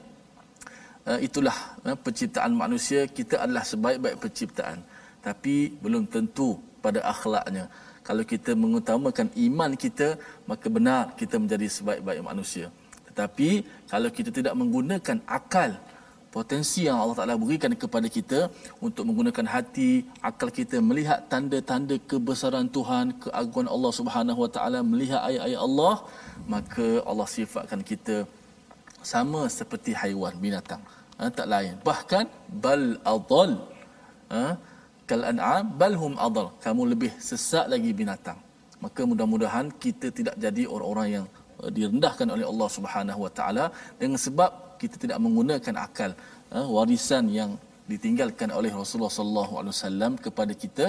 Uh, 1.06 1.22
itulah 1.22 1.54
uh, 1.86 1.94
penciptaan 1.94 2.50
manusia, 2.50 3.06
kita 3.06 3.38
adalah 3.44 3.62
sebaik-baik 3.62 4.18
penciptaan 4.18 4.82
tapi 5.25 5.55
belum 5.83 6.03
tentu 6.15 6.49
pada 6.85 6.99
akhlaknya. 7.13 7.65
Kalau 8.07 8.23
kita 8.33 8.51
mengutamakan 8.63 9.27
iman 9.47 9.71
kita 9.83 10.07
maka 10.49 10.67
benar 10.77 11.01
kita 11.19 11.35
menjadi 11.43 11.67
sebaik-baik 11.77 12.23
manusia. 12.23 12.67
Tetapi 13.07 13.49
kalau 13.91 14.09
kita 14.17 14.29
tidak 14.37 14.53
menggunakan 14.61 15.17
akal 15.37 15.71
potensi 16.37 16.81
yang 16.87 16.97
Allah 17.01 17.17
Taala 17.17 17.35
berikan 17.43 17.73
kepada 17.83 18.07
kita 18.17 18.39
untuk 18.85 19.03
menggunakan 19.09 19.45
hati 19.55 19.91
akal 20.29 20.49
kita 20.59 20.77
melihat 20.89 21.19
tanda-tanda 21.31 21.95
kebesaran 22.11 22.67
Tuhan 22.77 23.05
keagungan 23.23 23.69
Allah 23.75 23.91
Subhanahu 23.99 24.39
Wa 24.45 24.51
Taala 24.55 24.79
melihat 24.91 25.21
ayat-ayat 25.29 25.61
Allah 25.67 25.95
maka 26.53 26.87
Allah 27.09 27.27
sifatkan 27.37 27.81
kita 27.91 28.17
sama 29.13 29.41
seperti 29.59 29.91
haiwan 30.01 30.35
binatang. 30.45 30.81
Ha, 31.17 31.29
tak 31.37 31.47
lain. 31.53 31.73
Bahkan 31.89 32.25
bal 32.63 32.83
adall. 33.13 33.51
Ha, 34.33 34.41
kal 35.09 35.21
an'am 35.31 35.65
bal 35.81 35.95
hum 36.01 36.13
adall. 36.27 36.49
Kamu 36.65 36.81
lebih 36.93 37.11
sesat 37.29 37.65
lagi 37.73 37.91
binatang. 38.01 38.39
Maka 38.83 39.01
mudah-mudahan 39.09 39.67
kita 39.83 40.07
tidak 40.17 40.35
jadi 40.45 40.63
orang-orang 40.73 41.07
yang 41.15 41.25
uh, 41.61 41.71
direndahkan 41.77 42.27
oleh 42.35 42.45
Allah 42.51 42.69
Subhanahu 42.77 43.19
wa 43.25 43.31
taala 43.37 43.65
dengan 44.01 44.19
sebab 44.25 44.51
kita 44.81 44.95
tidak 45.03 45.17
menggunakan 45.25 45.75
akal 45.85 46.11
uh, 46.55 46.67
warisan 46.75 47.25
yang 47.39 47.51
ditinggalkan 47.91 48.49
oleh 48.59 48.71
Rasulullah 48.79 49.13
sallallahu 49.17 49.53
alaihi 49.59 49.73
wasallam 49.75 50.11
kepada 50.25 50.53
kita 50.63 50.85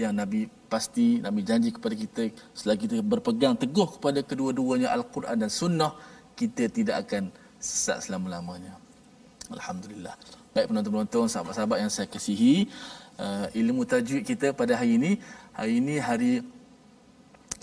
yang 0.00 0.12
nabi 0.20 0.40
pasti 0.72 1.06
nabi 1.26 1.40
janji 1.48 1.70
kepada 1.76 1.94
kita 2.04 2.22
selagi 2.58 2.88
kita 2.88 3.04
berpegang 3.12 3.54
teguh 3.62 3.88
kepada 3.96 4.20
kedua-duanya 4.30 4.88
al-Quran 4.96 5.36
dan 5.44 5.50
sunnah 5.60 5.92
kita 6.40 6.64
tidak 6.78 6.96
akan 7.04 7.28
sesat 7.68 7.98
selama-lamanya. 8.06 8.74
Alhamdulillah. 9.56 10.14
Baik 10.54 10.66
penonton-penonton 10.70 11.26
sahabat-sahabat 11.32 11.78
yang 11.82 11.92
saya 11.92 12.08
kasihi 12.14 12.54
uh, 13.24 13.46
ilmu 13.60 13.82
tajwid 13.92 14.22
kita 14.30 14.48
pada 14.60 14.72
hari 14.78 14.94
ini 14.98 15.12
hari 15.58 15.74
ini 15.82 15.94
hari 16.08 16.32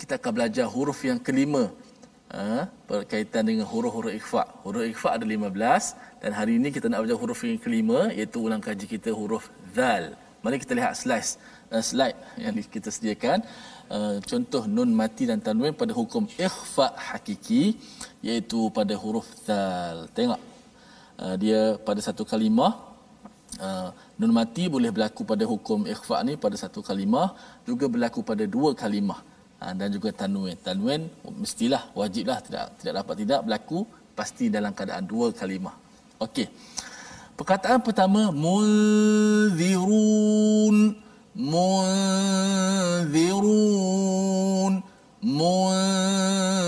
kita 0.00 0.20
akan 0.20 0.32
belajar 0.36 0.66
huruf 0.68 1.00
yang 1.08 1.18
kelima. 1.26 1.64
Uh, 2.26 2.66
berkaitan 2.90 3.46
dengan 3.48 3.66
huruf-huruf 3.70 4.12
ikhfa. 4.18 4.42
Huruf 4.66 4.82
ikhfa 4.92 5.08
ada 5.16 5.24
15 5.24 6.20
dan 6.22 6.30
hari 6.38 6.52
ini 6.58 6.68
kita 6.74 6.90
nak 6.90 7.06
belajar 7.06 7.18
huruf 7.22 7.40
yang 7.46 7.60
kelima 7.64 8.10
iaitu 8.16 8.42
ulang 8.46 8.62
kaji 8.66 8.86
kita 8.94 9.10
huruf 9.18 9.44
zal. 9.76 10.04
Mari 10.42 10.58
kita 10.62 10.74
lihat 10.78 10.92
slice 11.00 11.38
uh, 11.70 11.82
slide 11.90 12.18
yang 12.44 12.54
kita 12.76 12.90
sediakan. 12.96 13.46
Uh, 13.86 14.18
contoh 14.30 14.62
nun 14.66 14.90
mati 15.00 15.24
dan 15.30 15.38
tanwin 15.46 15.70
pada 15.80 15.94
hukum 15.94 16.26
ikhfa 16.46 16.88
hakiki 17.08 17.78
iaitu 18.26 18.60
pada 18.78 18.94
huruf 19.02 19.26
zal. 19.46 20.10
Tengok. 20.18 20.42
Uh, 21.22 21.34
dia 21.40 21.60
pada 21.88 22.00
satu 22.04 22.26
kalimah 22.32 22.74
uh, 23.62 23.88
nun 24.16 24.32
mati 24.32 24.64
boleh 24.74 24.90
berlaku 24.94 25.22
pada 25.30 25.44
hukum 25.44 25.84
ikhfa 25.94 26.16
ni 26.26 26.34
pada 26.40 26.56
satu 26.56 26.80
kalimah 26.88 27.28
juga 27.68 27.84
berlaku 27.92 28.20
pada 28.24 28.44
dua 28.48 28.70
kalimah. 28.72 29.20
Uh, 29.56 29.72
dan 29.72 29.88
juga 29.88 30.12
tanwin. 30.12 30.56
Tanwin 30.60 31.08
mestilah 31.42 31.82
wajiblah 31.96 32.38
tidak 32.44 32.76
tidak 32.76 32.94
dapat 33.00 33.14
tidak 33.24 33.40
berlaku 33.44 33.88
pasti 34.12 34.44
dalam 34.52 34.72
keadaan 34.76 35.04
dua 35.08 35.32
kalimah. 35.32 35.72
Okey. 36.20 36.48
Perkataan 37.36 37.80
pertama 37.84 38.32
munzirun. 38.32 39.56
Munzirun. 41.36 42.32
Munzirun. 45.20 46.58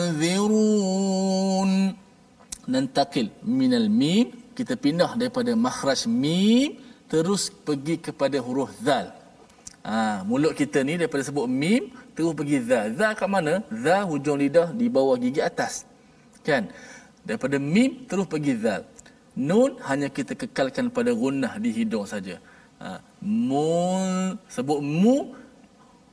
Nantakil 2.73 3.33
minal 3.45 3.89
mim. 3.89 4.33
Kita 4.53 4.75
pindah 4.77 5.17
daripada 5.17 5.53
makhraj 5.57 6.05
mim 6.09 6.88
terus 7.09 7.49
pergi 7.49 7.97
kepada 7.97 8.37
huruf 8.39 8.71
zal. 8.85 9.11
Ha, 9.83 10.21
mulut 10.29 10.53
kita 10.53 10.85
ni 10.85 11.01
daripada 11.01 11.25
sebut 11.25 11.49
mim 11.49 11.89
terus 12.13 12.37
pergi 12.37 12.61
zal. 12.69 12.93
Zal 12.93 13.13
kat 13.17 13.29
mana? 13.29 13.65
Zal 13.73 14.05
hujung 14.05 14.37
lidah 14.37 14.69
di 14.77 14.87
bawah 14.93 15.17
gigi 15.17 15.41
atas. 15.41 15.89
Kan? 16.45 16.69
Daripada 17.25 17.57
mim 17.57 18.05
terus 18.05 18.29
pergi 18.29 18.55
zal. 18.61 18.85
Nun 19.33 19.81
hanya 19.89 20.13
kita 20.13 20.37
kekalkan 20.37 20.93
pada 20.93 21.11
gunnah 21.17 21.57
di 21.57 21.73
hidung 21.73 22.05
saja. 22.05 22.37
Ha, 22.79 23.01
mu 23.25 23.65
sebut 24.53 24.79
mu 24.85 25.33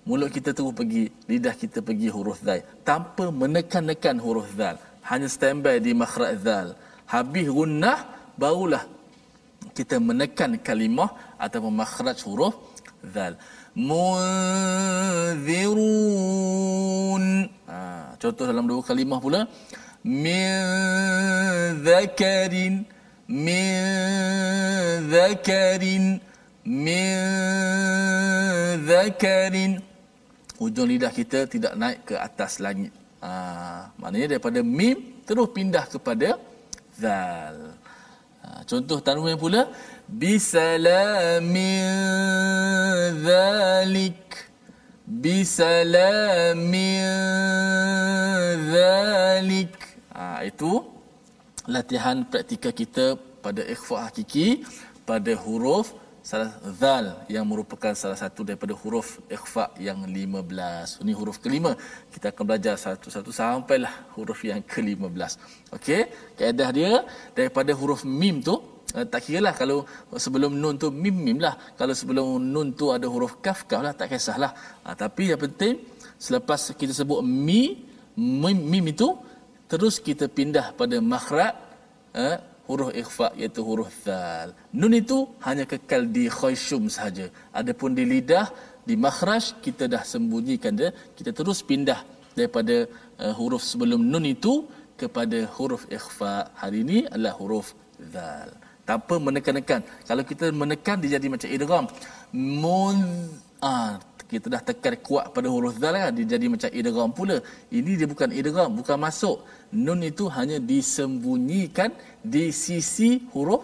mulut 0.08 0.30
kita 0.32 0.56
terus 0.56 0.74
pergi 0.74 1.12
lidah 1.28 1.54
kita 1.54 1.84
pergi 1.84 2.08
huruf 2.08 2.40
zal. 2.40 2.64
Tanpa 2.88 3.28
menekan-nekan 3.28 4.16
huruf 4.24 4.48
zal. 4.56 4.80
Hanya 5.04 5.28
standby 5.28 5.84
di 5.84 5.92
makhraj 5.92 6.40
zal. 6.40 6.68
Habis 7.06 7.52
gunnah 7.52 8.00
barulah 8.40 8.95
kita 9.74 9.98
menekan 9.98 10.60
kalimah 10.62 11.10
atau 11.40 11.72
makhraj 11.72 12.20
huruf 12.28 12.56
zal. 13.14 13.34
Munzirun 13.76 14.46
ha, 17.68 18.16
contoh 18.16 18.46
dalam 18.48 18.64
dua 18.70 18.82
kalimah 18.86 19.20
pula. 19.20 19.42
Min 20.06 21.82
zakarin 21.84 22.86
min 23.28 23.84
zakarin 25.12 26.22
min 26.64 27.20
zakarin 28.86 29.82
hujung 30.56 30.88
lidah 30.88 31.12
kita 31.12 31.44
tidak 31.52 31.74
naik 31.76 32.00
ke 32.08 32.16
atas 32.16 32.64
langit. 32.64 32.96
Ha, 33.20 33.92
maknanya 34.00 34.38
daripada 34.38 34.64
mim 34.64 35.20
terus 35.28 35.50
pindah 35.52 35.84
kepada 35.90 36.40
zal 36.96 37.75
contoh 38.70 39.00
tanwin 39.08 39.38
pula 39.44 39.62
bisalamin 40.06 41.86
zalik 43.28 44.22
bisalamin 45.24 47.06
zalik 48.74 49.74
ha, 50.16 50.42
itu 50.50 50.72
latihan 51.70 52.18
praktikal 52.26 52.74
kita 52.74 53.06
pada 53.44 53.62
ikhfa 53.76 54.10
hakiki 54.10 54.48
pada 55.10 55.34
huruf 55.44 55.94
salah 56.30 56.50
zal 56.82 57.06
yang 57.30 57.46
merupakan 57.46 57.94
salah 58.02 58.18
satu 58.18 58.42
daripada 58.48 58.74
huruf 58.82 59.22
ikhfa 59.36 59.66
yang 59.88 60.00
15. 60.10 61.06
Ini 61.06 61.14
huruf 61.20 61.38
kelima. 61.44 61.72
Kita 62.14 62.34
akan 62.34 62.44
belajar 62.50 62.76
satu-satu 62.86 63.30
sampailah 63.30 63.94
huruf 64.18 64.42
yang 64.50 64.62
ke-15. 64.72 65.32
Okey, 65.78 66.02
kaedah 66.34 66.70
dia 66.78 66.92
daripada 67.38 67.72
huruf 67.78 68.02
mim 68.22 68.42
tu 68.42 68.58
eh, 68.98 69.06
tak 69.06 69.22
kira 69.26 69.40
lah 69.48 69.54
kalau 69.62 69.78
sebelum 70.26 70.52
nun 70.62 70.82
tu 70.82 70.90
mim 71.04 71.14
mim 71.14 71.38
lah. 71.46 71.54
Kalau 71.78 71.94
sebelum 71.94 72.42
nun 72.54 72.74
tu 72.80 72.90
ada 72.90 73.06
huruf 73.14 73.38
kaf 73.46 73.70
kaf 73.70 73.86
lah 73.86 73.94
tak 73.94 74.10
kisahlah. 74.10 74.52
Ha, 74.82 74.98
tapi 74.98 75.30
yang 75.30 75.42
penting 75.46 75.78
selepas 76.18 76.74
kita 76.74 76.94
sebut 77.02 77.22
mi 77.22 77.86
mim, 78.18 78.58
mim 78.72 78.86
itu 78.90 79.14
terus 79.70 80.02
kita 80.02 80.26
pindah 80.26 80.74
pada 80.74 80.98
makhraj 80.98 81.54
eh, 82.18 82.38
huruf 82.68 82.90
ikhfa 83.02 83.28
iaitu 83.40 83.62
huruf 83.68 83.90
zal. 84.06 84.50
Nun 84.80 84.94
itu 85.02 85.18
hanya 85.48 85.66
kekal 85.72 86.02
di 86.18 86.26
khayshum 86.38 86.84
sahaja. 86.96 87.28
Adapun 87.60 87.92
di 87.98 88.04
lidah, 88.12 88.46
di 88.90 88.96
makhraj 89.06 89.46
kita 89.66 89.86
dah 89.94 90.04
sembunyikan 90.12 90.74
dia. 90.80 90.90
Kita 91.18 91.32
terus 91.40 91.60
pindah 91.70 92.00
daripada 92.38 92.76
uh, 93.24 93.34
huruf 93.40 93.64
sebelum 93.72 94.02
nun 94.12 94.26
itu 94.36 94.54
kepada 95.02 95.38
huruf 95.56 95.84
ikhfa. 95.98 96.34
Hari 96.62 96.80
ini 96.86 96.98
adalah 97.14 97.34
huruf 97.40 97.68
zal. 98.14 98.50
Tanpa 98.90 99.16
menekan-nekan. 99.18 99.82
Kalau 100.06 100.24
kita 100.32 100.46
menekan 100.62 100.98
dia 101.02 101.18
jadi 101.18 101.28
macam 101.34 101.50
idgham. 101.50 101.86
Mun 102.64 102.98
ah 103.62 103.98
kita 104.26 104.50
dah 104.54 104.62
tekan 104.68 104.98
kuat 105.08 105.30
pada 105.36 105.48
huruf 105.54 105.78
zal 105.78 105.94
kan 105.94 106.10
dia 106.18 106.26
jadi 106.34 106.46
macam 106.50 106.70
idgham 106.80 107.12
pula. 107.14 107.38
Ini 107.70 107.92
dia 108.00 108.08
bukan 108.10 108.30
idgham 108.34 108.70
bukan 108.80 108.98
masuk. 108.98 109.38
Nun 109.86 110.02
itu 110.02 110.26
hanya 110.38 110.58
disembunyikan 110.72 111.94
di 112.34 112.50
sisi 112.50 113.22
huruf 113.34 113.64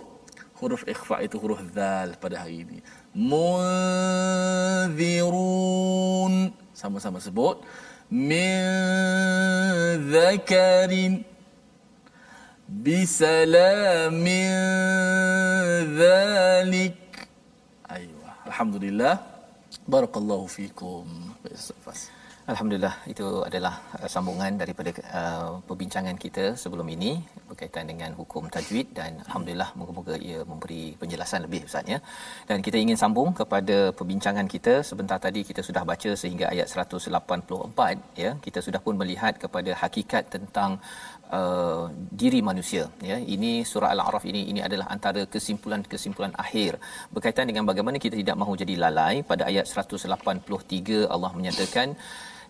huruf 0.62 0.86
ikhfa 0.86 1.26
itu 1.26 1.42
huruf 1.42 1.62
zal 1.74 2.14
pada 2.22 2.46
hari 2.46 2.62
ini. 2.64 2.78
Munzirun 3.18 3.74
sama-sama 6.78 7.18
sebut. 7.18 7.58
Min 8.14 8.62
zakarin 10.14 11.14
bisalamin. 12.70 14.54
Zalik 15.98 16.98
aywa 17.90 18.30
alhamdulillah 18.46 19.31
barakallahu 19.94 20.48
fikum 20.58 21.06
Alhamdulillah 22.52 22.96
itu 23.12 23.26
adalah 23.48 23.74
uh, 23.98 24.10
sambungan 24.14 24.54
daripada 24.62 24.92
uh, 25.20 25.52
perbincangan 25.68 26.18
kita 26.24 26.46
sebelum 26.62 26.88
ini 26.96 27.12
berkaitan 27.50 27.86
dengan 27.92 28.12
hukum 28.20 28.44
tajwid 28.56 28.88
dan 28.98 29.22
alhamdulillah 29.26 29.70
moga-moga 29.80 30.16
ia 30.28 30.40
memberi 30.52 30.84
penjelasan 31.02 31.46
lebih 31.46 31.62
Ustaz 31.70 31.86
ya. 31.94 32.00
Dan 32.50 32.66
kita 32.66 32.78
ingin 32.84 32.98
sambung 33.04 33.30
kepada 33.40 33.78
perbincangan 34.00 34.50
kita 34.54 34.74
sebentar 34.90 35.20
tadi 35.26 35.42
kita 35.50 35.62
sudah 35.68 35.84
baca 35.92 36.12
sehingga 36.22 36.46
ayat 36.54 36.68
184 36.74 38.20
ya. 38.24 38.32
Kita 38.46 38.60
sudah 38.66 38.82
pun 38.86 38.98
melihat 39.02 39.38
kepada 39.44 39.72
hakikat 39.84 40.34
tentang 40.36 40.82
uh, 41.40 41.84
diri 42.22 42.40
manusia 42.50 42.84
ya. 43.10 43.18
Ini 43.36 43.52
surah 43.72 43.90
Al-A'raf 43.96 44.24
ini 44.32 44.42
ini 44.52 44.62
adalah 44.68 44.88
antara 44.96 45.24
kesimpulan-kesimpulan 45.34 46.34
akhir 46.44 46.78
berkaitan 47.16 47.48
dengan 47.50 47.64
bagaimana 47.72 47.98
kita 48.06 48.16
tidak 48.22 48.38
mahu 48.42 48.54
jadi 48.62 48.76
lalai 48.84 49.16
pada 49.32 49.46
ayat 49.52 49.66
183 49.68 51.08
Allah 51.16 51.32
menyatakan 51.40 51.96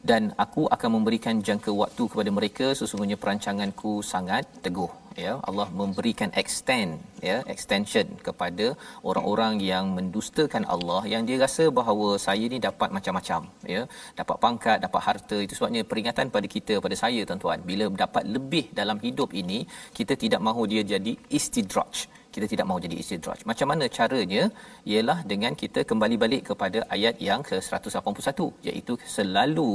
dan 0.09 0.23
aku 0.43 0.63
akan 0.75 0.89
memberikan 0.97 1.35
jangka 1.47 1.71
waktu 1.81 2.03
kepada 2.11 2.31
mereka. 2.37 2.67
Sesungguhnya 2.79 3.17
perancanganku 3.23 3.93
sangat 4.11 4.45
teguh 4.65 4.91
ya. 5.25 5.33
Allah 5.49 5.67
memberikan 5.81 6.29
extend 6.41 6.91
ya 7.29 7.37
extension 7.53 8.07
kepada 8.27 8.67
orang-orang 9.09 9.53
yang 9.71 9.87
mendustakan 9.97 10.63
Allah 10.75 11.01
yang 11.13 11.25
dia 11.29 11.37
rasa 11.45 11.65
bahawa 11.79 12.07
saya 12.27 12.45
ni 12.53 12.59
dapat 12.67 12.89
macam-macam 12.97 13.41
ya. 13.75 13.83
Dapat 14.21 14.37
pangkat 14.45 14.77
dapat 14.85 15.01
harta. 15.07 15.37
Itu 15.45 15.55
sebabnya 15.59 15.83
peringatan 15.91 16.33
pada 16.37 16.49
kita 16.55 16.75
pada 16.85 16.97
saya 17.03 17.21
tuan-tuan. 17.29 17.61
Bila 17.71 17.87
dapat 18.05 18.25
lebih 18.37 18.65
dalam 18.81 18.99
hidup 19.05 19.31
ini 19.43 19.61
kita 19.99 20.15
tidak 20.23 20.43
mahu 20.49 20.65
dia 20.73 20.83
jadi 20.93 21.13
istidraj 21.39 22.20
kita 22.35 22.45
tidak 22.51 22.65
mahu 22.69 22.79
jadi 22.85 22.95
istidraj. 23.03 23.39
Macam 23.51 23.67
mana 23.71 23.85
caranya? 23.97 24.43
Ialah 24.91 25.17
dengan 25.31 25.53
kita 25.61 25.81
kembali 25.89 26.15
balik 26.23 26.43
kepada 26.49 26.79
ayat 26.95 27.17
yang 27.29 27.41
ke-181 27.49 28.39
iaitu 28.69 28.95
selalu 29.15 29.73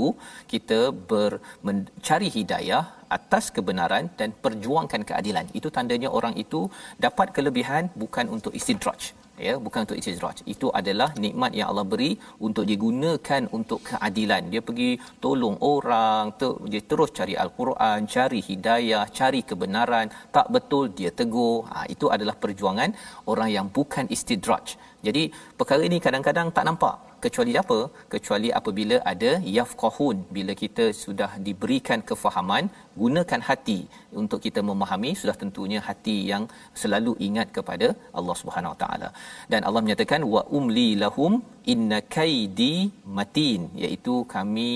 kita 0.52 0.80
ber 1.10 1.32
mencari 1.68 2.30
hidayah 2.38 2.84
atas 3.18 3.44
kebenaran 3.58 4.06
dan 4.20 4.30
perjuangkan 4.44 5.04
keadilan. 5.10 5.46
Itu 5.58 5.70
tandanya 5.76 6.10
orang 6.18 6.34
itu 6.44 6.62
dapat 7.06 7.30
kelebihan 7.36 7.86
bukan 8.02 8.26
untuk 8.36 8.52
istidraj 8.60 9.12
ya 9.46 9.54
bukan 9.64 9.80
untuk 9.86 9.98
istidraj. 10.00 10.36
Itu 10.54 10.68
adalah 10.80 11.10
nikmat 11.24 11.52
yang 11.58 11.70
Allah 11.72 11.86
beri 11.92 12.10
untuk 12.46 12.64
digunakan 12.70 13.42
untuk 13.58 13.80
keadilan. 13.88 14.42
Dia 14.52 14.62
pergi 14.68 14.90
tolong 15.24 15.56
orang 15.60 16.34
tu 16.40 16.50
dia 16.72 16.82
terus 16.90 17.10
cari 17.18 17.34
al-Quran 17.44 18.08
cari 18.16 18.40
hidayah 18.48 19.04
cari 19.18 19.40
kebenaran. 19.50 20.08
Tak 20.36 20.48
betul 20.54 20.92
dia 20.98 21.10
tegur. 21.12 21.68
Ha, 21.72 21.86
itu 21.94 22.08
adalah 22.16 22.36
perjuangan 22.42 22.90
orang 23.32 23.50
yang 23.56 23.66
bukan 23.78 24.06
istidraj. 24.16 24.76
Jadi 25.06 25.30
perkara 25.58 25.82
ini 25.86 25.98
kadang-kadang 26.02 26.50
tak 26.56 26.66
nampak 26.68 27.05
kecuali 27.26 27.52
apa? 27.62 27.78
Kecuali 28.14 28.48
apabila 28.58 28.96
ada 29.12 29.30
yafqahun 29.56 30.16
bila 30.36 30.52
kita 30.62 30.84
sudah 31.02 31.30
diberikan 31.46 32.00
kefahaman 32.10 32.64
gunakan 33.02 33.40
hati 33.48 33.78
untuk 34.22 34.40
kita 34.46 34.62
memahami 34.70 35.12
sudah 35.22 35.36
tentunya 35.42 35.80
hati 35.88 36.16
yang 36.30 36.44
selalu 36.82 37.12
ingat 37.28 37.50
kepada 37.58 37.88
Allah 38.18 38.36
Subhanahu 38.42 38.74
Wa 38.74 38.80
Taala. 38.84 39.10
Dan 39.52 39.60
Allah 39.68 39.82
menyatakan 39.86 40.22
wa 40.34 40.42
umli 40.58 40.88
lahum 41.04 41.34
inna 41.74 42.00
kaidi 42.16 42.74
matin 43.18 43.60
iaitu 43.84 44.16
kami 44.34 44.72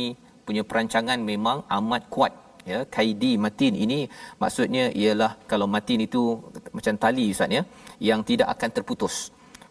punya 0.46 0.62
perancangan 0.70 1.18
memang 1.32 1.58
amat 1.78 2.04
kuat 2.14 2.32
ya. 2.72 2.78
Kaidi 2.96 3.32
matin 3.44 3.74
ini 3.84 4.00
maksudnya 4.42 4.86
ialah 5.02 5.32
kalau 5.52 5.68
matin 5.76 6.00
itu 6.08 6.22
macam 6.76 6.96
tali 7.04 7.26
ustaz 7.34 7.56
ya 7.58 7.62
yang 8.08 8.22
tidak 8.30 8.48
akan 8.54 8.70
terputus 8.78 9.16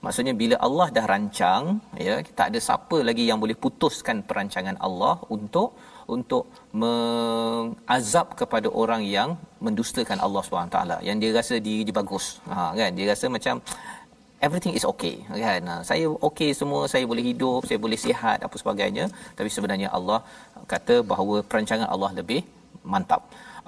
Maksudnya 0.05 0.33
bila 0.41 0.55
Allah 0.67 0.87
dah 0.97 1.05
rancang, 1.11 1.63
ya, 2.07 2.15
tak 2.39 2.45
ada 2.49 2.59
siapa 2.67 2.97
lagi 3.09 3.23
yang 3.29 3.39
boleh 3.43 3.55
putuskan 3.63 4.17
perancangan 4.29 4.77
Allah 4.87 5.15
untuk 5.35 5.69
untuk 6.15 6.43
mengazab 6.81 8.27
kepada 8.41 8.67
orang 8.81 9.01
yang 9.15 9.29
mendustakan 9.65 10.19
Allah 10.25 10.41
SWT 10.45 10.79
yang 11.07 11.17
dia 11.21 11.31
rasa 11.39 11.55
diri 11.67 11.81
dia 11.87 11.95
bagus. 12.01 12.25
Ha, 12.51 12.73
kan? 12.79 12.91
Dia 12.97 13.05
rasa 13.11 13.25
macam 13.35 13.55
everything 14.45 14.73
is 14.79 14.85
okay 14.91 15.15
kan? 15.45 15.61
Ha, 15.69 15.75
saya 15.89 16.05
okay 16.29 16.49
semua 16.59 16.81
saya 16.93 17.05
boleh 17.11 17.25
hidup 17.29 17.61
saya 17.69 17.79
boleh 17.85 17.99
sihat 18.05 18.39
apa 18.47 18.55
sebagainya. 18.63 19.05
Tapi 19.37 19.49
sebenarnya 19.55 19.91
Allah 19.97 20.19
kata 20.73 20.97
bahawa 21.11 21.37
perancangan 21.51 21.89
Allah 21.93 22.11
lebih 22.19 22.41
mantap 22.93 23.21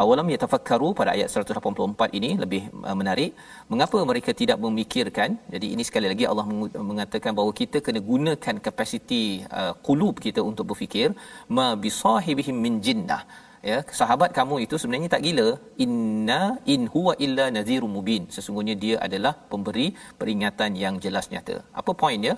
awalam 0.04 0.28
yatafakkaru 0.34 0.90
pada 1.00 1.12
ayat 1.16 1.30
184 1.34 2.18
ini 2.20 2.30
lebih 2.44 2.64
uh, 2.90 2.96
menarik. 3.02 3.32
Mengapa 3.72 4.00
mereka 4.12 4.32
tidak 4.42 4.58
memikirkan? 4.66 5.30
Jadi 5.54 5.70
ini 5.76 5.84
sekali 5.90 6.08
lagi 6.12 6.26
Allah 6.32 6.46
mengatakan 6.90 7.32
bahawa 7.38 7.54
kita 7.62 7.80
kena 7.86 8.02
gunakan 8.12 8.58
kapasiti 8.68 9.24
uh, 9.60 9.74
qulub 9.88 10.18
kita 10.26 10.44
untuk 10.50 10.68
berfikir. 10.72 11.10
Ma 11.58 11.68
bisahibihim 11.86 12.58
min 12.66 12.76
jinnah. 12.88 13.24
Ya 13.70 13.78
sahabat 14.00 14.30
kamu 14.38 14.56
itu 14.66 14.76
sebenarnya 14.82 15.10
tak 15.16 15.24
gila. 15.26 15.50
Inna 15.86 16.42
in 16.74 16.82
huwa 16.94 17.14
illa 17.26 17.46
nadhirun 17.58 17.92
mubin. 17.98 18.24
Sesungguhnya 18.36 18.76
dia 18.84 18.96
adalah 19.08 19.34
pemberi 19.52 19.88
peringatan 20.22 20.72
yang 20.84 20.96
jelas 21.06 21.28
nyata. 21.34 21.58
Apa 21.82 21.94
poinnya 22.02 22.34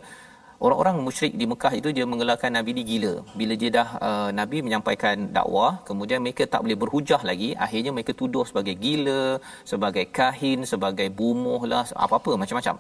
orang-orang 0.65 0.95
musyrik 1.05 1.33
di 1.41 1.45
Mekah 1.51 1.73
itu 1.79 1.89
dia 1.97 2.05
mengelarkan 2.11 2.51
Nabi 2.57 2.71
ni 2.77 2.83
gila. 2.91 3.13
Bila 3.39 3.53
dia 3.61 3.69
dah 3.77 3.89
uh, 4.07 4.29
Nabi 4.39 4.57
menyampaikan 4.65 5.15
dakwah, 5.37 5.71
kemudian 5.89 6.19
mereka 6.25 6.43
tak 6.53 6.61
boleh 6.65 6.77
berhujah 6.83 7.21
lagi, 7.29 7.49
akhirnya 7.65 7.91
mereka 7.95 8.13
tuduh 8.21 8.45
sebagai 8.49 8.75
gila, 8.85 9.23
sebagai 9.71 10.05
kahin, 10.19 10.61
sebagai 10.71 11.07
bumuh 11.19 11.61
lah, 11.71 11.83
apa-apa 12.05 12.31
macam-macam. 12.43 12.75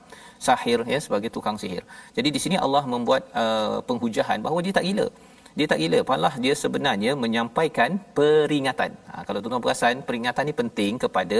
Sahir 0.47 0.79
ya 0.93 0.99
sebagai 1.05 1.29
tukang 1.35 1.59
sihir. 1.63 1.83
Jadi 2.17 2.29
di 2.35 2.39
sini 2.43 2.57
Allah 2.65 2.83
membuat 2.93 3.23
uh, 3.43 3.77
penghujahan 3.89 4.39
bahawa 4.45 4.59
dia 4.65 4.75
tak 4.79 4.87
gila 4.89 5.07
dia 5.57 5.65
tak 5.71 5.79
gila. 5.83 5.99
Malah 6.09 6.33
dia 6.43 6.53
sebenarnya 6.63 7.11
menyampaikan 7.23 7.91
peringatan. 8.17 8.91
Ha, 9.11 9.21
kalau 9.27 9.39
tuan-tuan 9.41 9.63
perasan 9.65 10.01
peringatan 10.07 10.43
ni 10.49 10.53
penting 10.61 10.93
kepada 11.03 11.39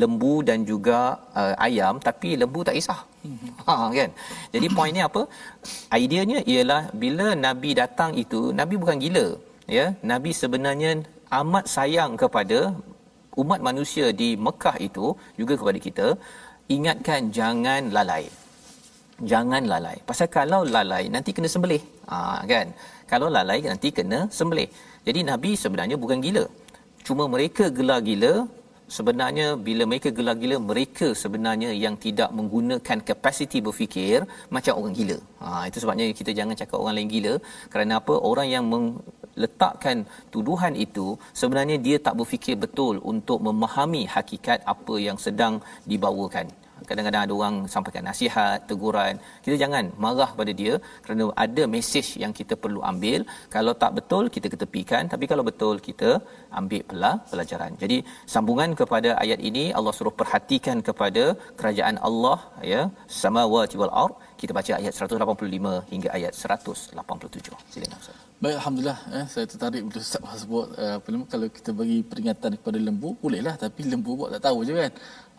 lembu 0.00 0.34
dan 0.48 0.58
juga 0.70 0.98
uh, 1.40 1.54
ayam 1.66 1.96
tapi 2.08 2.30
lembu 2.42 2.60
tak 2.68 2.76
kisah. 2.78 3.00
Ha 3.66 3.74
kan? 3.98 4.10
Jadi 4.54 4.66
poin 4.76 4.92
ni 4.96 5.02
apa? 5.08 5.22
Ideanya 6.06 6.38
ialah 6.52 6.82
bila 7.02 7.26
nabi 7.46 7.70
datang 7.82 8.12
itu 8.22 8.40
nabi 8.60 8.74
bukan 8.82 8.98
gila 9.04 9.26
ya? 9.78 9.86
Nabi 10.12 10.30
sebenarnya 10.42 10.92
amat 11.40 11.66
sayang 11.74 12.12
kepada 12.22 12.58
umat 13.42 13.60
manusia 13.68 14.06
di 14.20 14.30
Mekah 14.46 14.76
itu 14.88 15.06
juga 15.40 15.54
kepada 15.60 15.78
kita 15.86 16.06
ingatkan 16.76 17.30
jangan 17.38 17.82
lalai. 17.96 18.24
Jangan 19.30 19.62
lalai. 19.72 19.96
Pasal 20.08 20.26
kalau 20.36 20.60
lalai 20.76 21.04
nanti 21.14 21.30
kena 21.36 21.48
sembelih. 21.54 21.82
Ha 22.10 22.42
kan 22.52 22.66
kalau 23.12 23.28
lalai 23.36 23.60
nanti 23.70 23.88
kena 23.98 24.20
sembelih. 24.38 24.68
Jadi 25.06 25.20
Nabi 25.30 25.50
sebenarnya 25.62 25.96
bukan 26.02 26.18
gila. 26.26 26.44
Cuma 27.06 27.24
mereka 27.34 27.64
gelar 27.78 28.00
gila 28.08 28.32
sebenarnya 28.96 29.46
bila 29.66 29.82
mereka 29.90 30.08
gelar 30.18 30.36
gila 30.42 30.56
mereka 30.70 31.08
sebenarnya 31.22 31.70
yang 31.84 31.94
tidak 32.04 32.30
menggunakan 32.38 32.98
kapasiti 33.08 33.60
berfikir 33.66 34.18
macam 34.56 34.80
orang 34.80 34.94
gila. 34.98 35.18
Ha 35.42 35.48
itu 35.68 35.78
sebabnya 35.82 36.06
kita 36.20 36.32
jangan 36.38 36.56
cakap 36.60 36.76
orang 36.82 36.96
lain 36.98 37.12
gila 37.14 37.34
kerana 37.74 37.92
apa? 38.00 38.16
Orang 38.30 38.48
yang 38.54 38.64
meletakkan 38.72 39.98
tuduhan 40.34 40.74
itu 40.86 41.06
sebenarnya 41.42 41.78
dia 41.86 41.98
tak 42.06 42.16
berfikir 42.20 42.56
betul 42.64 42.96
untuk 43.12 43.40
memahami 43.48 44.04
hakikat 44.16 44.60
apa 44.74 44.96
yang 45.08 45.18
sedang 45.26 45.56
dibawakan 45.92 46.48
kadang-kadang 46.88 47.22
ada 47.26 47.34
orang 47.38 47.56
sampaikan 47.74 48.04
nasihat, 48.10 48.58
teguran. 48.70 49.14
Kita 49.44 49.56
jangan 49.62 49.84
marah 50.04 50.30
pada 50.40 50.52
dia 50.60 50.74
kerana 51.04 51.24
ada 51.44 51.62
mesej 51.74 52.08
yang 52.22 52.32
kita 52.38 52.56
perlu 52.64 52.80
ambil. 52.92 53.20
Kalau 53.54 53.72
tak 53.82 53.92
betul, 53.98 54.24
kita 54.36 54.48
ketepikan. 54.54 55.10
Tapi 55.12 55.24
kalau 55.32 55.44
betul, 55.50 55.76
kita 55.88 56.10
ambil 56.60 56.82
pelajaran. 57.30 57.72
Jadi, 57.82 57.98
sambungan 58.34 58.72
kepada 58.80 59.12
ayat 59.24 59.40
ini, 59.50 59.64
Allah 59.78 59.94
suruh 59.98 60.14
perhatikan 60.22 60.80
kepada 60.88 61.24
kerajaan 61.60 61.98
Allah, 62.08 62.38
ya, 62.72 62.82
samawati 63.22 63.78
wal 63.82 63.94
ard. 64.04 64.16
Kita 64.42 64.52
baca 64.58 64.72
ayat 64.80 64.92
185 64.98 65.74
hingga 65.92 66.08
ayat 66.18 66.32
187. 66.34 67.54
Silakan 67.72 67.98
Ustaz. 68.02 68.22
Baik, 68.42 68.56
Alhamdulillah. 68.58 68.98
Eh, 69.18 69.26
saya 69.32 69.46
tertarik 69.50 69.82
untuk 69.86 70.00
Ustaz 70.02 70.22
sebut 70.42 70.66
uh, 70.84 71.26
kalau 71.32 71.48
kita 71.56 71.70
bagi 71.80 71.98
peringatan 72.10 72.52
kepada 72.58 72.78
lembu, 72.86 73.10
bolehlah. 73.22 73.54
Tapi 73.64 73.86
lembu 73.92 74.12
buat 74.18 74.30
tak 74.34 74.42
tahu 74.46 74.58
je 74.68 74.72
kan. 74.80 74.92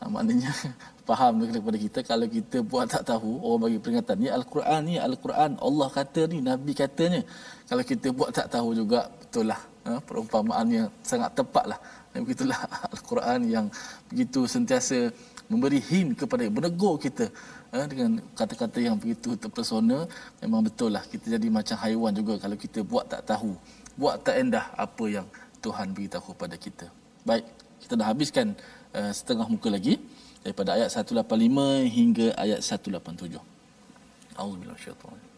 Ha, 0.03 0.11
maknanya 0.11 0.51
faham 1.07 1.47
kepada 1.47 1.77
kita 1.79 1.99
kalau 2.03 2.27
kita 2.27 2.57
buat 2.59 2.91
tak 2.91 3.03
tahu 3.07 3.39
orang 3.39 3.61
bagi 3.63 3.79
peringatan 3.83 4.15
ni 4.19 4.27
al-Quran 4.27 4.81
ni 4.87 4.95
al-Quran 4.99 5.51
Allah 5.67 5.87
kata 5.87 6.21
ni 6.27 6.43
nabi 6.43 6.75
katanya. 6.75 7.21
Kalau 7.71 7.83
kita 7.91 8.07
buat 8.11 8.35
tak 8.35 8.51
tahu 8.51 8.75
juga 8.75 9.07
betul 9.07 9.47
lah 9.51 9.61
ha, 9.87 9.99
perumpamaannya 10.03 10.91
sangat 11.07 11.31
tepatlah. 11.39 11.79
Dan 12.11 12.27
begitulah 12.27 12.59
al-Quran 12.93 13.39
yang 13.47 13.65
begitu 14.11 14.43
sentiasa 14.43 15.07
memberi 15.47 15.79
hint 15.79 16.19
kepada 16.19 16.43
menegur 16.51 16.99
kita 16.99 17.31
ha, 17.71 17.87
dengan 17.87 18.19
kata-kata 18.35 18.79
yang 18.83 18.99
begitu 18.99 19.39
terpesona. 19.39 20.03
Memang 20.43 20.67
betul 20.67 20.91
lah 20.91 21.03
kita 21.07 21.39
jadi 21.39 21.47
macam 21.47 21.79
haiwan 21.79 22.11
juga 22.11 22.35
kalau 22.43 22.59
kita 22.59 22.83
buat 22.83 23.07
tak 23.07 23.23
tahu 23.31 23.55
buat 23.95 24.19
tak 24.25 24.35
endah 24.43 24.67
apa 24.75 25.05
yang 25.07 25.27
Tuhan 25.63 25.95
beritahu 25.95 26.35
kepada 26.35 26.59
kita. 26.59 26.85
Baik 27.23 27.47
kita 27.83 27.93
dah 27.99 28.07
habiskan 28.11 28.47
uh, 28.94 29.12
setengah 29.12 29.46
muka 29.46 29.68
lagi 29.68 29.98
daripada 30.42 30.78
ayat 30.78 30.88
185 30.92 31.88
hingga 31.88 32.26
ayat 32.38 32.60
187. 32.62 33.38
Auzubillahi 34.38 34.78
minasyaitanir 34.78 35.28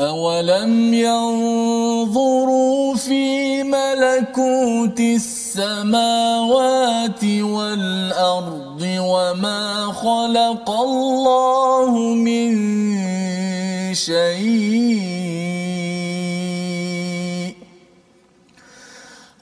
أولم 0.00 0.94
ينظروا 0.94 2.94
في 2.94 3.62
ملكوت 3.62 5.00
السماوات 5.00 7.24
والأرض 7.24 8.82
وما 8.82 9.92
خلق 9.92 10.70
الله 10.70 11.90
من 12.14 12.54
شيء 13.94 15.57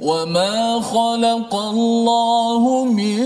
وما 0.08 0.82
خلق 0.82 1.56
الله 1.56 2.86
من 2.86 3.18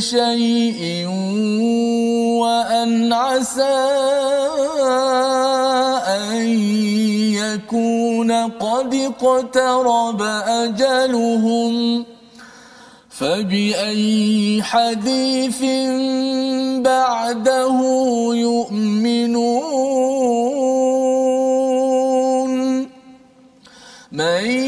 شيء 0.00 1.08
وأن 2.44 3.12
عسى 3.12 3.88
أن 6.12 6.36
يكون 7.40 8.32
قد 8.60 8.94
اقترب 8.94 10.22
أجلهم 10.62 12.04
فبأي 13.08 14.62
حديث 14.62 15.62
بعده 16.84 17.78
يؤمنون؟ 18.32 19.86
من 24.12 24.65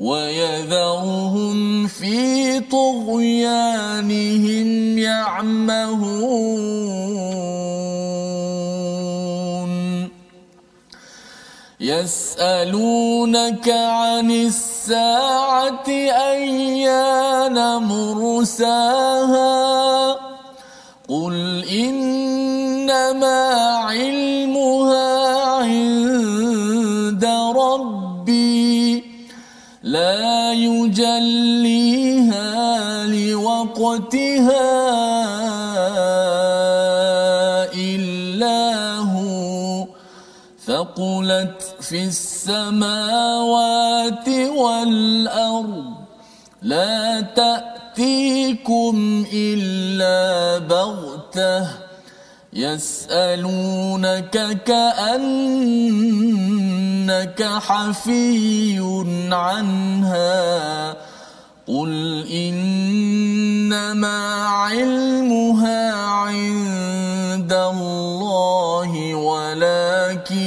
ويذرهم 0.00 1.86
في 1.86 2.60
طغيانهم 2.60 4.68
يعمهون. 4.98 6.60
يسألونك 11.80 13.68
عن 13.68 14.30
الساعة 14.30 15.88
أيان 16.32 17.82
مرساها؟ 17.82 19.50
قل 21.08 21.64
إنما 21.64 23.40
علمها 23.84 25.19
لوقتها 33.90 34.70
إلا 37.74 38.98
هو 38.98 39.86
ثقلت 40.66 41.74
في 41.80 42.04
السماوات 42.04 42.68
والأرض. 44.28 45.84
لا 46.62 47.20
تأتيكم 47.20 49.24
إلا 49.32 50.58
بغتة 50.58 51.66
يسألونك 52.52 54.62
كأنك 54.66 55.02
حفي 57.42 58.78
عنها. 59.32 61.09
قل 61.70 62.26
إنما 62.26 64.18
علمها 64.46 65.82
عند 65.94 67.52
الله 67.52 69.14
ولكن 69.14 70.40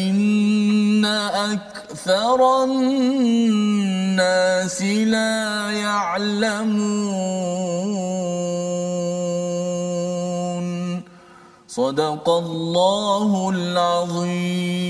أكثر 1.55 2.63
الناس 2.63 3.71
لا 4.83 5.71
يعلمون. 5.71 7.13
صدق 11.67 12.29
الله 12.29 13.49
العظيم. 13.55 14.83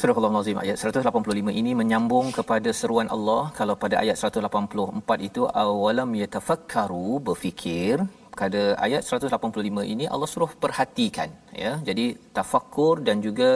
Surah 0.00 0.16
Al-Nazim 0.20 0.58
ayat 0.62 0.76
185 0.80 1.52
ini 1.60 1.70
menyambung 1.80 2.26
kepada 2.38 2.70
seruan 2.78 3.08
Allah. 3.14 3.42
Kalau 3.58 3.74
pada 3.82 3.96
ayat 4.02 4.16
184 4.20 5.28
itu 5.28 5.42
awalam 5.62 6.10
yatafakkaru 6.20 7.10
berfikir 7.28 8.04
pada 8.40 8.62
ayat 8.86 9.00
185 9.08 9.92
ini 9.94 10.04
Allah 10.14 10.28
suruh 10.32 10.52
perhatikan 10.64 11.30
ya. 11.62 11.72
Jadi 11.88 12.06
tafakkur 12.36 12.94
dan 13.06 13.24
juga 13.26 13.50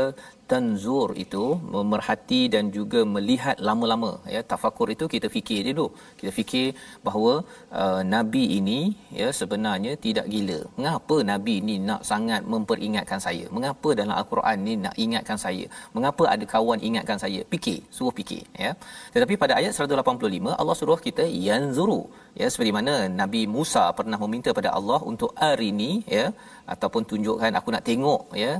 tanzur 0.51 1.09
itu 1.25 1.45
memerhati 1.75 2.41
dan 2.55 2.65
juga 2.77 3.01
melihat 3.15 3.57
lama-lama 3.69 4.13
ya 4.35 4.41
tafakur 4.51 4.89
itu 4.95 5.05
kita 5.15 5.29
fikir 5.37 5.61
dulu. 5.69 5.87
Kita 6.21 6.31
fikir 6.39 6.67
bahawa 7.07 7.35
uh, 7.81 8.01
nabi 8.15 8.45
ini 8.59 8.81
ya 9.21 9.29
sebenarnya 9.41 9.93
tidak 10.07 10.27
gila. 10.33 10.59
Mengapa 10.79 11.17
nabi 11.33 11.55
ini 11.63 11.77
nak 11.89 12.03
sangat 12.11 12.43
memperingatkan 12.53 13.21
saya? 13.27 13.45
Mengapa 13.57 13.91
dalam 14.01 14.15
al-Quran 14.21 14.59
ni 14.67 14.75
nak 14.85 14.97
ingatkan 15.05 15.39
saya? 15.45 15.67
Mengapa 15.97 16.25
ada 16.35 16.45
kawan 16.55 16.81
ingatkan 16.89 17.21
saya? 17.25 17.41
Fikir 17.53 17.79
suruh 17.97 18.15
fikir 18.21 18.43
ya. 18.65 18.73
Tetapi 19.15 19.35
pada 19.43 19.55
ayat 19.61 19.73
185 19.79 20.59
Allah 20.61 20.77
suruh 20.81 21.01
kita 21.09 21.25
yanzuru 21.47 22.03
ya 22.41 22.47
seperti 22.53 22.73
mana 22.79 22.95
nabi 23.21 23.43
Musa 23.57 23.85
pernah 23.99 24.19
meminta 24.25 24.51
pada 24.59 24.71
Allah 24.79 25.01
untuk 25.13 25.31
hari 25.45 25.69
ini 25.75 25.91
ya 26.17 26.27
ataupun 26.75 27.03
tunjukkan 27.11 27.59
aku 27.61 27.69
nak 27.75 27.85
tengok 27.89 28.23
ya 28.45 28.53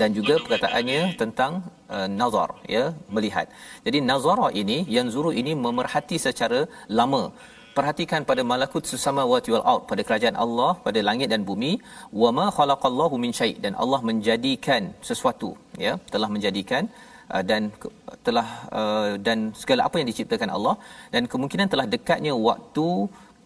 dan 0.00 0.10
juga 0.16 0.34
perkataannya 0.44 1.02
tentang 1.20 1.52
uh, 1.94 2.08
nazar 2.20 2.50
ya 2.74 2.84
melihat. 3.14 3.46
Jadi 3.86 3.98
nazara 4.10 4.48
ini 4.62 4.78
yang 4.96 5.08
zuru 5.14 5.32
ini 5.42 5.54
memerhati 5.66 6.18
secara 6.26 6.60
lama. 7.00 7.22
Perhatikan 7.78 8.22
pada 8.30 8.42
malakut 8.52 8.84
sesama 8.92 9.22
wati 9.32 9.50
wal 9.54 9.66
ard 9.72 9.82
pada 9.90 10.02
kerajaan 10.06 10.36
Allah 10.44 10.70
pada 10.86 11.00
langit 11.08 11.28
dan 11.32 11.42
bumi 11.50 11.72
wa 12.22 12.30
ma 12.38 12.46
khalaqallahu 12.56 13.14
min 13.24 13.32
syai 13.38 13.52
dan 13.64 13.74
Allah 13.82 14.00
menjadikan 14.08 14.82
sesuatu 15.08 15.50
ya 15.84 15.92
telah 16.14 16.28
menjadikan 16.34 16.82
uh, 17.32 17.42
dan 17.50 17.70
telah 18.26 18.48
dan 19.26 19.38
segala 19.60 19.82
apa 19.88 19.96
yang 20.00 20.08
diciptakan 20.10 20.50
Allah 20.56 20.74
dan 21.14 21.22
kemungkinan 21.32 21.68
telah 21.74 21.86
dekatnya 21.94 22.32
waktu 22.48 22.88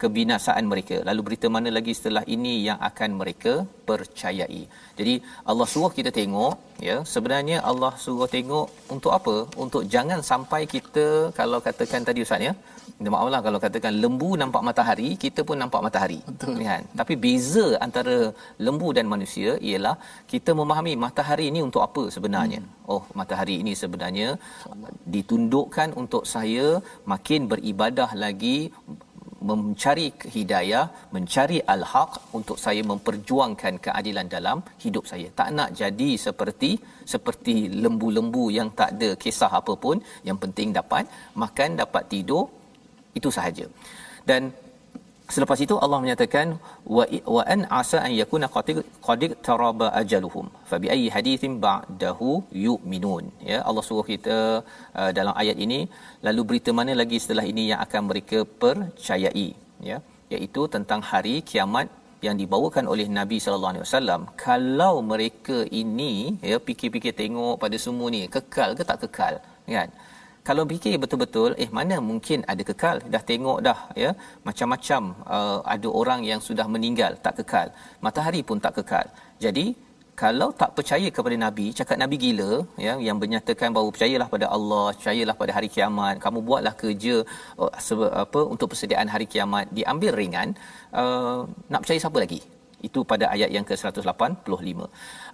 kebinasaan 0.05 0.65
mereka. 0.73 0.97
Lalu 1.09 1.21
berita 1.27 1.47
mana 1.57 1.71
lagi 1.79 1.93
setelah 1.99 2.25
ini 2.37 2.55
yang 2.69 2.79
akan 2.91 3.11
mereka 3.21 3.53
percayai. 3.89 4.63
Jadi 4.99 5.15
Allah 5.51 5.67
suruh 5.73 5.93
kita 5.99 6.11
tengok, 6.21 6.55
ya. 6.89 6.97
Sebenarnya 7.15 7.59
Allah 7.71 7.93
suruh 8.05 8.29
tengok 8.37 8.67
untuk 8.95 9.13
apa? 9.19 9.37
Untuk 9.65 9.83
jangan 9.95 10.21
sampai 10.31 10.63
kita 10.75 11.07
kalau 11.41 11.61
katakan 11.69 12.07
tadi 12.09 12.27
ustaz 12.27 12.49
ya. 12.49 12.55
Maaflah 13.15 13.41
kalau 13.47 13.59
katakan 13.65 13.95
lembu 14.03 14.29
nampak 14.41 14.63
matahari, 14.69 15.09
kita 15.25 15.41
pun 15.49 15.57
nampak 15.63 15.81
matahari. 15.87 16.19
Betul. 16.29 16.61
Kan? 16.69 16.83
Tapi 17.01 17.15
beza 17.25 17.67
antara 17.87 18.17
lembu 18.67 18.89
dan 18.97 19.07
manusia 19.15 19.51
ialah 19.71 19.95
kita 20.33 20.51
memahami 20.61 20.93
matahari 21.05 21.47
ini 21.53 21.61
untuk 21.69 21.83
apa 21.87 22.05
sebenarnya. 22.17 22.61
Hmm. 22.63 22.93
Oh, 22.95 23.03
matahari 23.21 23.57
ini 23.63 23.73
sebenarnya 23.83 24.29
ditundukkan 25.15 25.91
untuk 26.03 26.25
saya 26.35 26.67
makin 27.13 27.51
beribadah 27.53 28.11
lagi 28.25 28.59
mencari 29.49 30.07
hidayah, 30.35 30.85
mencari 31.15 31.59
al-haq 31.75 32.13
untuk 32.39 32.57
saya 32.65 32.83
memperjuangkan 32.91 33.75
keadilan 33.85 34.27
dalam 34.37 34.59
hidup 34.85 35.05
saya. 35.11 35.29
Tak 35.41 35.49
nak 35.57 35.71
jadi 35.81 36.11
seperti 36.27 36.71
seperti 37.13 37.55
lembu-lembu 37.85 38.45
yang 38.59 38.69
tak 38.81 38.91
ada 38.97 39.11
kisah 39.23 39.53
apa 39.61 39.75
pun, 39.85 39.97
yang 40.29 40.39
penting 40.45 40.69
dapat 40.81 41.05
makan, 41.43 41.77
dapat 41.83 42.05
tidur, 42.13 42.45
itu 43.19 43.29
sahaja. 43.37 43.67
Dan 44.29 44.49
Selepas 45.35 45.59
itu 45.65 45.75
Allah 45.85 45.99
menyatakan 46.03 46.47
wa 46.97 47.05
wa 47.37 47.43
an 47.55 47.61
asa 47.81 47.99
an 48.07 48.13
yakuna 48.21 48.47
qad 49.07 49.23
taraba 49.47 49.87
ajaluhum 50.01 50.47
fa 50.71 50.77
bi 50.83 50.89
ayyi 50.95 51.09
hadithin 51.17 51.53
ba'dahu 51.65 52.31
yu'minun. 52.67 53.25
Ya 53.51 53.59
Allah 53.69 53.85
suruh 53.89 54.07
kita 54.13 54.37
uh, 55.01 55.11
dalam 55.19 55.35
ayat 55.43 55.57
ini 55.67 55.81
lalu 56.27 56.43
berita 56.51 56.73
mana 56.79 56.95
lagi 57.03 57.21
setelah 57.25 57.47
ini 57.53 57.65
yang 57.71 57.81
akan 57.87 58.03
mereka 58.11 58.41
percayai? 58.65 59.49
Ya 59.91 59.99
iaitu 60.35 60.63
tentang 60.75 61.01
hari 61.11 61.35
kiamat 61.51 61.89
yang 62.27 62.37
dibawakan 62.41 62.85
oleh 62.93 63.07
Nabi 63.19 63.39
sallallahu 63.45 63.73
alaihi 63.73 63.87
wasallam. 63.87 64.21
Kalau 64.47 64.95
mereka 65.13 65.57
ini 65.83 66.13
ya 66.51 66.59
fikir-fikir 66.69 67.15
tengok 67.23 67.57
pada 67.65 67.77
semua 67.87 68.09
ni 68.15 68.23
kekal 68.37 68.71
ke 68.79 68.85
tak 68.91 69.01
kekal 69.05 69.35
kan 69.77 69.91
kalau 70.49 70.63
fikir 70.71 70.95
betul-betul 71.03 71.51
eh 71.63 71.69
mana 71.79 71.97
mungkin 72.09 72.39
ada 72.53 72.63
kekal? 72.71 72.97
Dah 73.13 73.23
tengok 73.31 73.59
dah 73.67 73.79
ya. 74.03 74.11
Macam-macam 74.49 75.03
uh, 75.37 75.59
ada 75.75 75.89
orang 76.01 76.21
yang 76.31 76.41
sudah 76.49 76.67
meninggal 76.75 77.13
tak 77.25 77.35
kekal. 77.39 77.69
Matahari 78.07 78.43
pun 78.49 78.59
tak 78.65 78.75
kekal. 78.79 79.07
Jadi 79.45 79.67
kalau 80.23 80.49
tak 80.61 80.71
percaya 80.77 81.09
kepada 81.17 81.37
nabi 81.45 81.67
cakap 81.79 81.97
nabi 82.03 82.17
gila 82.25 82.51
ya 82.87 82.93
yang 83.07 83.17
menyatakan 83.23 83.75
bahawa 83.77 83.89
percayalah 83.95 84.29
pada 84.35 84.47
Allah 84.57 84.85
percayalah 84.97 85.35
pada 85.41 85.53
hari 85.57 85.69
kiamat 85.75 86.15
kamu 86.25 86.39
buatlah 86.49 86.75
kerja 86.83 87.17
uh, 87.63 87.71
apa 88.25 88.41
untuk 88.55 88.69
persediaan 88.73 89.11
hari 89.15 89.27
kiamat 89.33 89.67
diambil 89.79 90.13
ringan 90.21 90.49
uh, 91.01 91.41
nak 91.73 91.83
percaya 91.83 92.03
siapa 92.05 92.21
lagi 92.25 92.41
itu 92.89 93.01
pada 93.13 93.25
ayat 93.35 93.51
yang 93.57 93.65
ke-185. 93.69 94.79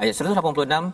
Ayat 0.02 0.14
186, 0.18 0.84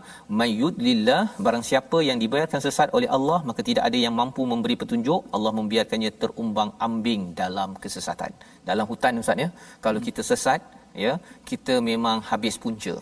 "Mayyudlillah 0.40 1.22
barang 1.44 1.64
siapa 1.70 1.98
yang 2.08 2.18
dibiarkan 2.22 2.60
sesat 2.66 2.88
oleh 2.98 3.08
Allah, 3.16 3.38
maka 3.48 3.60
tidak 3.68 3.84
ada 3.88 3.98
yang 4.04 4.14
mampu 4.20 4.44
memberi 4.52 4.76
petunjuk, 4.82 5.20
Allah 5.36 5.52
membiarkannya 5.58 6.10
terumbang-ambing 6.22 7.22
dalam 7.42 7.72
kesesatan." 7.84 8.32
Dalam 8.70 8.86
hutan 8.90 9.22
Ustaz 9.22 9.44
ya, 9.44 9.48
kalau 9.84 10.00
kita 10.08 10.22
sesat, 10.30 10.60
ya, 11.04 11.12
kita 11.50 11.76
memang 11.90 12.18
habis 12.30 12.56
punca. 12.64 12.96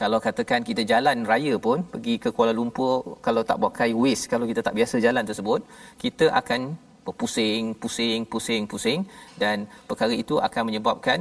Kalau 0.00 0.18
katakan 0.24 0.60
kita 0.68 0.82
jalan 0.90 1.24
raya 1.30 1.54
pun 1.66 1.78
pergi 1.92 2.14
ke 2.22 2.28
Kuala 2.36 2.52
Lumpur 2.58 3.16
kalau 3.26 3.42
tak 3.48 3.56
buat 3.60 3.72
kai 3.78 3.92
kalau 4.32 4.46
kita 4.50 4.60
tak 4.66 4.74
biasa 4.78 5.00
jalan 5.06 5.24
tersebut 5.30 5.60
kita 6.02 6.26
akan 6.40 6.60
berpusing 7.06 7.72
pusing 7.82 8.20
pusing 8.32 8.62
pusing 8.72 9.00
dan 9.42 9.64
perkara 9.88 10.12
itu 10.22 10.36
akan 10.46 10.62
menyebabkan 10.68 11.18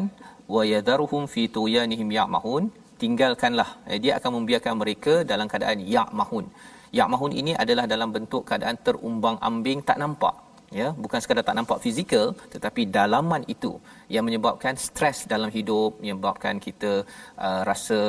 wa 0.53 0.61
yadharuhum 0.73 1.23
fi 1.33 1.43
tuyanihim 1.57 2.09
ya'mahun 2.17 2.63
tinggalkanlah 3.01 3.69
eh, 3.91 3.99
dia 4.03 4.13
akan 4.19 4.31
membiarkan 4.37 4.73
mereka 4.81 5.13
dalam 5.31 5.47
keadaan 5.51 5.79
ya'mahun. 5.95 6.45
Ya'mahun 6.99 7.31
ini 7.41 7.53
adalah 7.63 7.85
dalam 7.93 8.09
bentuk 8.15 8.43
keadaan 8.49 8.77
terumbang-ambing 8.85 9.79
tak 9.89 9.97
nampak 10.03 10.35
ya. 10.79 10.87
Bukan 11.03 11.19
sekadar 11.23 11.43
tak 11.49 11.57
nampak 11.59 11.81
fizikal 11.85 12.27
tetapi 12.53 12.81
dalaman 12.97 13.43
itu 13.55 13.71
yang 14.15 14.23
menyebabkan 14.27 14.75
stres 14.85 15.19
dalam 15.33 15.49
hidup 15.57 15.91
menyebabkan 16.03 16.55
kita 16.67 16.91
uh, 17.45 17.61
rasa 17.69 17.99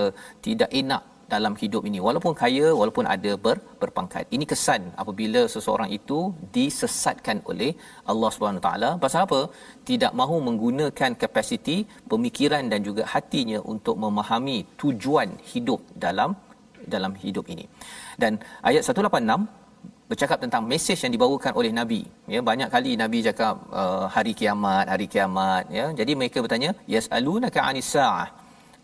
tidak 0.47 0.70
enak 0.82 1.03
dalam 1.32 1.54
hidup 1.62 1.82
ini. 1.88 1.98
Walaupun 2.06 2.32
kaya 2.42 2.66
walaupun 2.80 3.06
ada 3.14 3.32
ber, 3.44 3.56
berpangkat. 3.82 4.24
Ini 4.36 4.44
kesan 4.52 4.82
apabila 5.02 5.42
seseorang 5.54 5.90
itu 5.98 6.18
disesatkan 6.56 7.38
oleh 7.50 7.70
Allah 8.12 8.30
Subhanahu 8.34 8.64
taala. 8.66 8.90
Pasal 9.04 9.20
apa? 9.26 9.40
Tidak 9.90 10.12
mahu 10.20 10.38
menggunakan 10.48 11.12
kapasiti 11.22 11.76
pemikiran 12.12 12.64
dan 12.72 12.82
juga 12.88 13.04
hatinya 13.14 13.60
untuk 13.74 13.98
memahami 14.04 14.58
tujuan 14.82 15.30
hidup 15.52 15.82
dalam 16.06 16.32
dalam 16.94 17.12
hidup 17.24 17.46
ini. 17.54 17.66
Dan 18.22 18.32
ayat 18.68 18.82
186 18.86 19.66
bercakap 20.10 20.38
tentang 20.44 20.62
mesej 20.70 20.98
yang 21.04 21.12
dibawakan 21.14 21.52
oleh 21.60 21.70
nabi. 21.78 22.00
Ya 22.34 22.40
banyak 22.50 22.68
kali 22.74 22.92
nabi 23.02 23.18
cakap 23.28 23.54
uh, 23.80 24.04
hari 24.16 24.32
kiamat 24.40 24.86
hari 24.94 25.06
kiamat 25.14 25.64
ya. 25.78 25.86
Jadi 26.00 26.12
mereka 26.20 26.38
bertanya 26.44 26.70
yasalunaka 26.94 27.60
anis 27.70 27.90
saah 27.94 28.28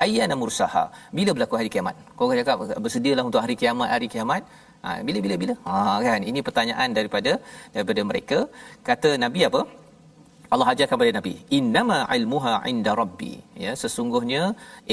ayyana 0.07 0.36
mursaha 0.43 0.84
bila 1.18 1.30
berlaku 1.36 1.57
hari 1.61 1.70
kiamat 1.74 1.97
kau 2.18 2.30
cakap 2.40 2.59
bersedialah 2.86 3.24
untuk 3.28 3.43
hari 3.45 3.57
kiamat 3.62 3.88
hari 3.95 4.09
kiamat 4.14 4.43
ha, 4.84 4.99
bila 5.07 5.18
bila 5.26 5.36
bila 5.43 5.55
ha 5.68 5.99
kan 6.09 6.20
ini 6.30 6.43
pertanyaan 6.49 6.90
daripada 6.99 7.34
daripada 7.76 8.03
mereka 8.11 8.38
kata 8.88 9.12
nabi 9.24 9.43
apa 9.51 9.62
Allah 10.55 10.66
ajar 10.72 10.86
kepada 10.90 11.11
Nabi, 11.16 11.32
"Innama 11.59 11.99
ilmuha 12.16 12.55
'inda 12.70 12.93
Rabbi." 13.01 13.30
Ya, 13.64 13.72
sesungguhnya 13.82 14.43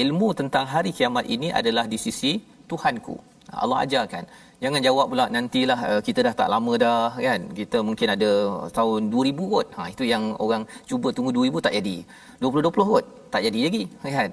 ilmu 0.03 0.29
tentang 0.39 0.65
hari 0.73 0.91
kiamat 0.97 1.25
ini 1.35 1.47
adalah 1.59 1.83
di 1.93 1.97
sisi 2.03 2.31
Tuhanku. 2.69 3.15
Allah 3.63 3.77
ajarkan. 3.85 4.23
Jangan 4.63 4.81
jawab 4.87 5.05
pula 5.11 5.25
nantilah 5.35 5.79
uh, 5.89 6.01
kita 6.07 6.19
dah 6.27 6.33
tak 6.39 6.49
lama 6.53 6.73
dah 6.83 7.11
kan. 7.25 7.41
Kita 7.59 7.77
mungkin 7.87 8.07
ada 8.15 8.31
tahun 8.77 9.01
2000 9.13 9.53
kot. 9.53 9.67
Ha 9.77 9.83
itu 9.93 10.03
yang 10.13 10.23
orang 10.45 10.63
cuba 10.89 11.09
tunggu 11.15 11.31
2000 11.37 11.65
tak 11.65 11.73
jadi. 11.79 11.97
2020 12.43 12.91
kot 12.93 13.05
tak 13.33 13.41
jadi 13.47 13.59
lagi 13.67 13.83
kan. 14.17 14.31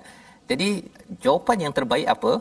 Jadi 0.51 0.69
jawapan 1.25 1.67
yang 1.67 1.75
terbaik 1.79 2.09
apa? 2.17 2.33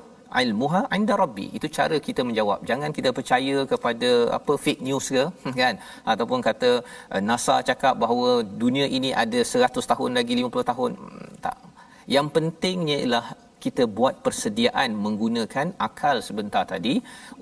ilmuha 0.44 0.82
inda 0.98 1.16
rabbi. 1.24 1.46
Itu 1.58 1.68
cara 1.78 1.96
kita 2.08 2.22
menjawab. 2.28 2.60
Jangan 2.70 2.92
kita 2.98 3.10
percaya 3.18 3.64
kepada 3.72 4.12
apa 4.38 4.54
fake 4.66 4.84
news 4.88 5.08
ke 5.16 5.24
kan? 5.62 5.76
Ataupun 6.14 6.40
kata 6.48 6.72
uh, 7.14 7.22
NASA 7.28 7.56
cakap 7.70 7.96
bahawa 8.04 8.44
dunia 8.64 8.88
ini 8.98 9.12
ada 9.24 9.40
100 9.40 9.92
tahun 9.92 10.12
lagi 10.20 10.34
50 10.40 10.72
tahun. 10.72 10.92
Hmm, 11.00 11.30
tak. 11.46 11.58
Yang 12.16 12.28
pentingnya 12.36 12.98
ialah 13.04 13.26
kita 13.66 13.84
buat 13.98 14.16
persediaan 14.26 14.90
menggunakan 15.06 15.68
akal 15.88 16.18
sebentar 16.28 16.64
tadi 16.74 16.94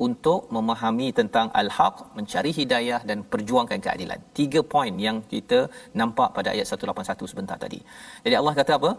untuk 0.07 0.39
memahami 0.55 1.07
tentang 1.19 1.47
al-haq, 1.61 1.95
mencari 2.17 2.51
hidayah 2.59 3.01
dan 3.09 3.19
perjuangkan 3.31 3.79
keadilan. 3.85 4.19
Tiga 4.39 4.61
poin 4.73 4.93
yang 5.07 5.17
kita 5.33 5.59
nampak 6.01 6.29
pada 6.37 6.49
ayat 6.55 6.67
181 6.71 7.31
sebentar 7.31 7.57
tadi. 7.65 7.79
Jadi 8.25 8.35
Allah 8.41 8.53
kata 8.59 8.73
apa? 8.79 8.91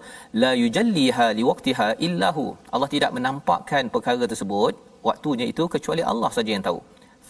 La 0.44 0.52
yujalliha 0.62 1.28
liwaqtiha 1.40 1.88
illahu. 2.08 2.46
Allah 2.74 2.90
tidak 2.96 3.12
menampakkan 3.18 3.84
perkara 3.94 4.26
tersebut 4.32 4.74
waktunya 5.10 5.46
itu 5.52 5.64
kecuali 5.76 6.04
Allah 6.12 6.30
saja 6.38 6.50
yang 6.56 6.66
tahu. 6.68 6.80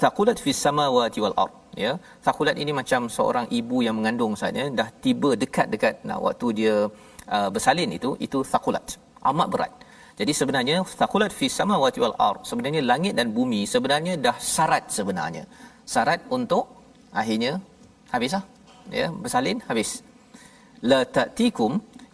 Thaqulat 0.02 0.38
fis 0.44 0.60
samawati 0.66 1.20
wal 1.24 1.36
ard. 1.44 1.54
Ya, 1.84 1.92
thaqulat 2.26 2.56
ini 2.62 2.72
macam 2.80 3.00
seorang 3.14 3.46
ibu 3.58 3.76
yang 3.86 3.96
mengandung 3.98 4.34
saja 4.42 4.64
dah 4.80 4.88
tiba 5.04 5.30
dekat-dekat 5.42 5.94
nak 6.08 6.18
waktu 6.26 6.46
dia 6.58 6.74
uh, 7.36 7.48
bersalin 7.54 7.90
itu 7.98 8.10
itu 8.26 8.38
thaqulat 8.52 8.86
amat 9.30 9.48
berat. 9.54 9.72
Jadi 10.18 10.32
sebenarnya 10.40 10.76
thaqulat 11.00 11.32
fi 11.38 11.46
samawati 11.58 11.98
wal 12.04 12.16
ard 12.28 12.40
sebenarnya 12.50 12.82
langit 12.90 13.14
dan 13.18 13.28
bumi 13.36 13.60
sebenarnya 13.74 14.14
dah 14.26 14.36
syarat 14.54 14.84
sebenarnya. 14.96 15.44
Syarat 15.92 16.20
untuk 16.36 16.64
akhirnya 17.20 17.52
habislah. 18.14 18.44
Ya, 18.98 19.06
bersalin 19.22 19.58
habis. 19.68 19.90
La 20.90 21.00
ta'tikum 21.16 21.72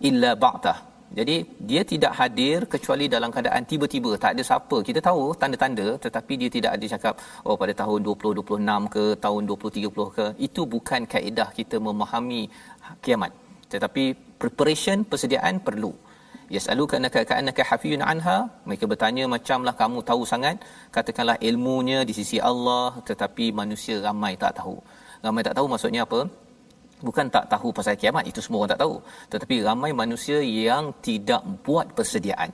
illa 0.09 0.31
ba'tah. 0.45 0.79
Jadi 1.19 1.37
dia 1.69 1.83
tidak 1.93 2.13
hadir 2.19 2.59
kecuali 2.73 3.05
dalam 3.15 3.31
keadaan 3.35 3.63
tiba-tiba 3.71 4.11
tak 4.23 4.33
ada 4.35 4.43
siapa. 4.51 4.77
Kita 4.89 5.01
tahu 5.09 5.23
tanda-tanda 5.41 5.87
tetapi 6.05 6.33
dia 6.41 6.51
tidak 6.57 6.71
ada 6.77 6.87
cakap 6.93 7.15
oh 7.47 7.57
pada 7.63 7.75
tahun 7.83 8.01
2026 8.07 8.95
ke 8.95 9.05
tahun 9.25 9.43
2030 9.51 10.17
ke. 10.17 10.27
Itu 10.47 10.65
bukan 10.75 11.03
kaedah 11.13 11.49
kita 11.59 11.77
memahami 11.87 12.43
kiamat. 13.05 13.35
Tetapi 13.73 14.05
preparation 14.43 15.03
persediaan 15.11 15.59
perlu 15.67 15.93
yasaluka 16.55 16.95
annaka 16.99 17.21
ka'annaka 17.31 17.63
hafiyun 17.71 18.03
anha. 18.13 18.39
Mereka 18.69 18.85
bertanya 18.93 19.25
macamlah 19.35 19.75
kamu 19.81 19.99
tahu 20.11 20.23
sangat. 20.33 20.57
Katakanlah 20.97 21.37
ilmunya 21.49 21.99
di 22.09 22.15
sisi 22.19 22.39
Allah 22.51 22.89
tetapi 23.09 23.47
manusia 23.61 23.97
ramai 24.07 24.33
tak 24.45 24.55
tahu. 24.61 24.77
Ramai 25.27 25.43
tak 25.49 25.57
tahu 25.59 25.67
maksudnya 25.73 26.03
apa? 26.09 26.21
Bukan 27.07 27.27
tak 27.35 27.45
tahu 27.53 27.69
pasal 27.77 27.95
kiamat 28.01 28.25
itu 28.31 28.41
semua 28.45 28.61
orang 28.61 28.73
tak 28.75 28.83
tahu. 28.85 28.95
Tetapi 29.33 29.57
ramai 29.69 29.91
manusia 30.03 30.39
yang 30.67 30.87
tidak 31.09 31.43
buat 31.67 31.87
persediaan. 31.99 32.51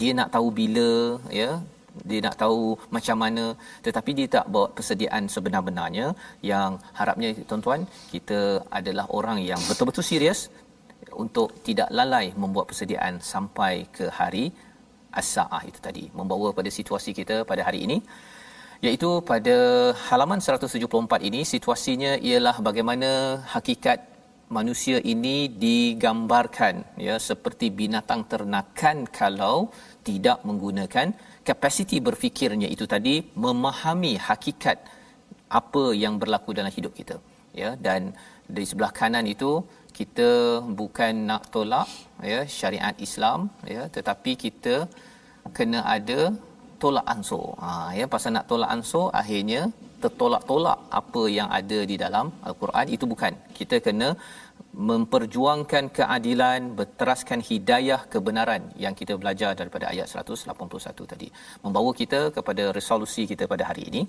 Dia 0.00 0.12
nak 0.18 0.28
tahu 0.34 0.48
bila 0.60 0.90
ya 1.40 1.50
dia 2.08 2.20
nak 2.24 2.36
tahu 2.42 2.60
macam 2.96 3.16
mana. 3.24 3.44
Tetapi 3.86 4.10
dia 4.18 4.26
tak 4.36 4.46
buat 4.54 4.70
persediaan 4.76 5.24
sebenar-benarnya. 5.34 6.06
Yang 6.50 6.70
harapnya 6.98 7.30
tuan-tuan 7.48 7.80
kita 8.12 8.40
adalah 8.78 9.06
orang 9.18 9.40
yang 9.50 9.60
betul-betul 9.68 10.06
serius 10.10 10.40
untuk 11.24 11.48
tidak 11.66 11.88
lalai 11.98 12.26
membuat 12.42 12.66
persediaan 12.70 13.14
sampai 13.32 13.72
ke 13.96 14.06
hari 14.18 14.44
as-saah 15.20 15.62
itu 15.70 15.80
tadi. 15.86 16.04
Membawa 16.18 16.48
pada 16.58 16.70
situasi 16.78 17.10
kita 17.18 17.36
pada 17.50 17.62
hari 17.68 17.80
ini 17.86 17.98
iaitu 18.86 19.10
pada 19.30 19.56
halaman 20.08 20.40
174 20.42 21.28
ini 21.28 21.40
situasinya 21.52 22.12
ialah 22.28 22.56
bagaimana 22.68 23.10
hakikat 23.54 23.98
manusia 24.56 24.98
ini 25.12 25.36
digambarkan 25.64 26.74
ya 27.06 27.14
seperti 27.28 27.66
binatang 27.80 28.22
ternakan 28.32 28.96
kalau 29.20 29.56
tidak 30.08 30.38
menggunakan 30.48 31.14
kapasiti 31.48 31.98
berfikirnya 32.08 32.68
itu 32.74 32.84
tadi 32.94 33.14
memahami 33.44 34.12
hakikat 34.28 34.78
apa 35.60 35.84
yang 36.02 36.14
berlaku 36.22 36.50
dalam 36.58 36.72
hidup 36.76 36.92
kita 37.00 37.16
ya. 37.62 37.70
Dan 37.86 38.12
di 38.56 38.64
sebelah 38.70 38.92
kanan 39.00 39.24
itu 39.34 39.50
kita 40.02 40.30
bukan 40.80 41.12
nak 41.30 41.42
tolak 41.54 41.88
ya 42.32 42.40
syariat 42.58 42.96
Islam 43.06 43.40
ya 43.74 43.82
tetapi 43.96 44.32
kita 44.44 44.74
kena 45.56 45.80
ada 45.96 46.20
tolak 46.82 47.06
ansur. 47.14 47.46
Ha 47.62 47.70
ya 47.98 48.06
pasal 48.14 48.30
nak 48.36 48.46
tolak 48.50 48.70
ansur 48.76 49.06
akhirnya 49.22 49.62
tertolak-tolak 50.02 50.78
apa 51.00 51.22
yang 51.38 51.48
ada 51.58 51.78
di 51.90 51.96
dalam 52.04 52.26
al-Quran 52.48 52.86
itu 52.94 53.04
bukan. 53.12 53.32
Kita 53.58 53.76
kena 53.86 54.08
memperjuangkan 54.90 55.84
keadilan, 55.98 56.60
berteraskan 56.78 57.40
hidayah 57.48 58.00
kebenaran 58.12 58.62
yang 58.84 58.94
kita 59.00 59.14
belajar 59.22 59.50
daripada 59.60 59.86
ayat 59.92 60.08
181 60.08 61.12
tadi. 61.12 61.28
Membawa 61.64 61.90
kita 62.00 62.20
kepada 62.36 62.64
resolusi 62.78 63.24
kita 63.32 63.46
pada 63.52 63.66
hari 63.70 63.84
ini. 63.90 64.02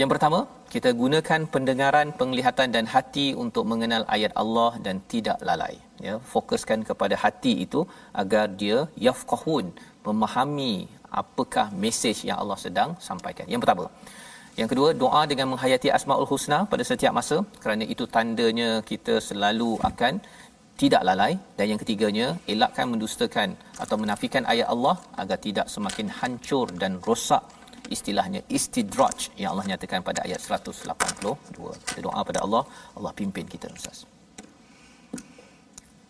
Yang 0.00 0.10
pertama, 0.12 0.38
kita 0.74 0.90
gunakan 1.00 1.40
pendengaran, 1.54 2.08
penglihatan 2.20 2.68
dan 2.76 2.86
hati 2.94 3.26
untuk 3.44 3.64
mengenal 3.72 4.02
ayat 4.16 4.32
Allah 4.42 4.72
dan 4.86 4.96
tidak 5.12 5.38
lalai. 5.48 5.74
Ya, 6.06 6.14
fokuskan 6.32 6.80
kepada 6.90 7.16
hati 7.24 7.52
itu 7.64 7.80
agar 8.22 8.44
dia 8.62 8.78
yafqahun, 9.06 9.66
memahami 10.06 10.74
apakah 11.22 11.66
mesej 11.84 12.18
yang 12.28 12.38
Allah 12.42 12.58
sedang 12.66 12.92
sampaikan. 13.08 13.46
Yang 13.52 13.62
pertama. 13.64 13.86
Yang 14.60 14.68
kedua, 14.72 14.88
doa 15.02 15.20
dengan 15.30 15.46
menghayati 15.52 15.88
Asmaul 15.96 16.28
Husna 16.30 16.58
pada 16.72 16.84
setiap 16.88 17.12
masa 17.18 17.36
kerana 17.62 17.84
itu 17.92 18.04
tandanya 18.16 18.70
kita 18.90 19.14
selalu 19.28 19.70
akan 19.90 20.14
tidak 20.80 21.02
lalai 21.08 21.32
dan 21.56 21.66
yang 21.70 21.80
ketiganya 21.82 22.26
elakkan 22.52 22.86
mendustakan 22.92 23.48
atau 23.82 23.96
menafikan 24.02 24.44
ayat 24.52 24.68
Allah 24.74 24.96
agar 25.22 25.38
tidak 25.46 25.66
semakin 25.74 26.08
hancur 26.18 26.66
dan 26.82 26.92
rosak 27.08 27.44
istilahnya 27.90 28.40
istidraj 28.46 29.32
yang 29.40 29.56
Allah 29.56 29.74
nyatakan 29.74 30.00
pada 30.06 30.22
ayat 30.26 30.38
182. 30.38 30.86
Kita 31.88 32.00
doa 32.06 32.20
pada 32.22 32.40
Allah, 32.46 32.62
Allah 32.98 33.12
pimpin 33.16 33.46
kita 33.48 33.66
Ustaz. 33.72 34.06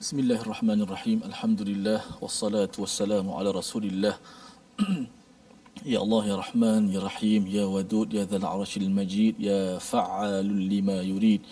Bismillahirrahmanirrahim. 0.03 1.23
Alhamdulillah 1.31 2.03
wassalatu 2.19 2.83
wassalamu 2.83 3.39
ala 3.39 3.55
Rasulillah. 3.55 4.19
ya 5.93 6.03
Allah 6.05 6.23
ya 6.27 6.37
Rahman 6.43 6.91
ya 6.91 7.01
Rahim 7.07 7.47
ya 7.47 7.65
Wadud 7.71 8.11
ya 8.11 8.27
Dzal 8.27 8.43
Arsyil 8.43 8.91
Majid 8.91 9.39
ya 9.39 9.79
Fa'alul 9.79 10.65
lima 10.75 10.99
yurid. 11.07 11.47